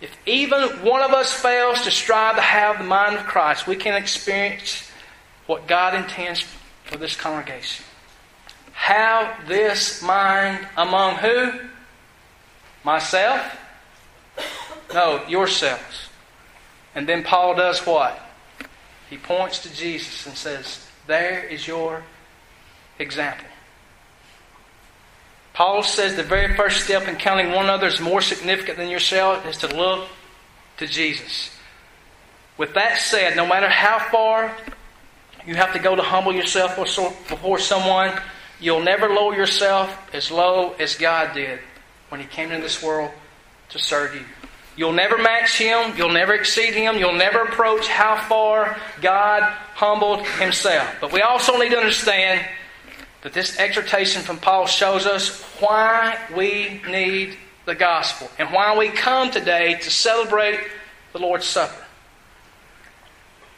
If 0.00 0.16
even 0.26 0.62
one 0.84 1.02
of 1.02 1.12
us 1.12 1.32
fails 1.32 1.82
to 1.82 1.90
strive 1.90 2.36
to 2.36 2.42
have 2.42 2.78
the 2.78 2.84
mind 2.84 3.16
of 3.16 3.24
Christ, 3.24 3.66
we 3.66 3.76
can 3.76 3.94
experience 3.94 4.90
what 5.46 5.66
God 5.66 5.94
intends 5.94 6.44
for 6.84 6.98
this 6.98 7.16
congregation. 7.16 7.84
Have 8.72 9.46
this 9.46 10.02
mind 10.02 10.66
among 10.76 11.16
who? 11.16 11.52
Myself? 12.82 13.56
No, 14.92 15.24
yourselves. 15.26 16.08
And 16.94 17.08
then 17.08 17.24
Paul 17.24 17.54
does 17.54 17.86
what? 17.86 18.20
He 19.08 19.16
points 19.16 19.60
to 19.60 19.74
Jesus 19.74 20.26
and 20.26 20.36
says, 20.36 20.86
There 21.06 21.44
is 21.44 21.66
your 21.66 22.02
example. 22.98 23.46
Paul 25.54 25.84
says 25.84 26.16
the 26.16 26.24
very 26.24 26.56
first 26.56 26.84
step 26.84 27.06
in 27.06 27.14
counting 27.16 27.52
one 27.52 27.64
another 27.64 27.86
as 27.86 28.00
more 28.00 28.20
significant 28.20 28.76
than 28.76 28.88
yourself 28.88 29.46
is 29.46 29.58
to 29.58 29.68
look 29.68 30.08
to 30.78 30.86
Jesus. 30.86 31.50
With 32.58 32.74
that 32.74 32.98
said, 32.98 33.36
no 33.36 33.46
matter 33.46 33.68
how 33.68 34.00
far 34.10 34.54
you 35.46 35.54
have 35.54 35.72
to 35.72 35.78
go 35.78 35.94
to 35.94 36.02
humble 36.02 36.32
yourself 36.32 36.76
before 36.76 37.58
someone, 37.60 38.12
you'll 38.60 38.82
never 38.82 39.08
lower 39.08 39.34
yourself 39.34 39.96
as 40.12 40.30
low 40.30 40.72
as 40.80 40.96
God 40.96 41.34
did 41.34 41.60
when 42.08 42.20
He 42.20 42.26
came 42.26 42.50
into 42.50 42.62
this 42.62 42.82
world 42.82 43.12
to 43.70 43.78
serve 43.78 44.14
you. 44.14 44.22
You'll 44.76 44.92
never 44.92 45.18
match 45.18 45.56
Him. 45.56 45.96
You'll 45.96 46.12
never 46.12 46.34
exceed 46.34 46.74
Him. 46.74 46.96
You'll 46.96 47.14
never 47.14 47.42
approach 47.42 47.86
how 47.86 48.16
far 48.28 48.76
God 49.00 49.42
humbled 49.74 50.26
Himself. 50.26 50.88
But 51.00 51.12
we 51.12 51.22
also 51.22 51.56
need 51.58 51.70
to 51.70 51.76
understand 51.76 52.44
that 53.24 53.32
this 53.32 53.58
exhortation 53.58 54.22
from 54.22 54.38
Paul 54.38 54.66
shows 54.66 55.06
us 55.06 55.42
why 55.58 56.18
we 56.36 56.82
need 56.86 57.36
the 57.64 57.74
gospel 57.74 58.30
and 58.38 58.52
why 58.52 58.76
we 58.76 58.88
come 58.90 59.30
today 59.30 59.76
to 59.80 59.90
celebrate 59.90 60.60
the 61.14 61.18
Lord's 61.18 61.46
Supper. 61.46 61.84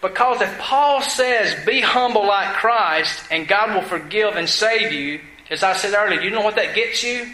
Because 0.00 0.40
if 0.40 0.56
Paul 0.58 1.02
says, 1.02 1.66
be 1.66 1.80
humble 1.80 2.24
like 2.24 2.54
Christ 2.54 3.24
and 3.28 3.48
God 3.48 3.74
will 3.74 3.82
forgive 3.82 4.36
and 4.36 4.48
save 4.48 4.92
you, 4.92 5.20
as 5.50 5.64
I 5.64 5.74
said 5.74 5.94
earlier, 5.94 6.20
do 6.20 6.26
you 6.26 6.30
know 6.30 6.42
what 6.42 6.54
that 6.56 6.76
gets 6.76 7.02
you? 7.02 7.26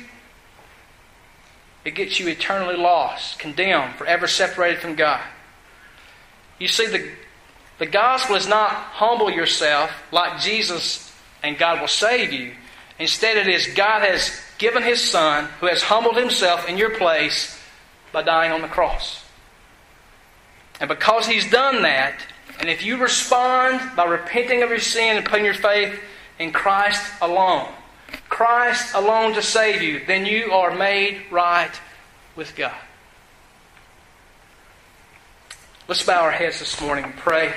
It 1.85 1.95
gets 1.95 2.19
you 2.19 2.29
eternally 2.29 2.77
lost, 2.77 3.41
condemned, 3.41 3.97
forever 3.97 4.27
separated 4.27 4.81
from 4.81 4.95
God. 4.95 5.21
You 6.59 6.69
see, 6.69 6.87
the, 6.87 7.11
the 7.79 7.87
gospel 7.87 8.37
is 8.37 8.47
not 8.47 8.71
humble 8.71 9.31
yourself 9.31 9.91
like 10.13 10.41
Jesus 10.41 11.12
and 11.43 11.59
God 11.59 11.81
will 11.81 11.89
save 11.89 12.33
you. 12.33 12.53
Instead, 12.99 13.37
it 13.37 13.49
is 13.49 13.67
God 13.75 14.03
has 14.03 14.41
given 14.59 14.83
His 14.83 15.01
Son, 15.01 15.47
who 15.61 15.67
has 15.67 15.83
humbled 15.83 16.17
Himself 16.17 16.69
in 16.69 16.79
your 16.79 16.97
place 16.97 17.59
by 18.13 18.23
dying 18.23 18.53
on 18.53 18.63
the 18.63 18.69
cross. 18.69 19.25
And 20.81 20.89
because 20.89 21.27
He's 21.27 21.51
done 21.51 21.83
that, 21.83 22.21
and 22.61 22.69
if 22.69 22.85
you 22.85 22.97
respond 22.99 23.97
by 23.97 24.05
repenting 24.05 24.63
of 24.63 24.71
your 24.71 24.79
sin 24.79 25.17
and 25.17 25.27
putting 25.27 25.45
your 25.45 25.55
faith 25.55 25.99
in 26.39 26.53
Christ 26.53 27.03
alone, 27.21 27.69
Christ 28.29 28.95
alone 28.95 29.35
to 29.35 29.43
save 29.43 29.83
you, 29.83 30.03
then 30.07 30.27
you 30.27 30.53
are 30.53 30.75
made 30.75 31.23
right 31.31 31.73
with 32.37 32.55
God. 32.55 32.75
Let's 35.89 36.03
bow 36.05 36.23
our 36.23 36.31
heads 36.31 36.59
this 36.59 36.81
morning 36.81 37.05
and 37.05 37.17
pray. 37.17 37.53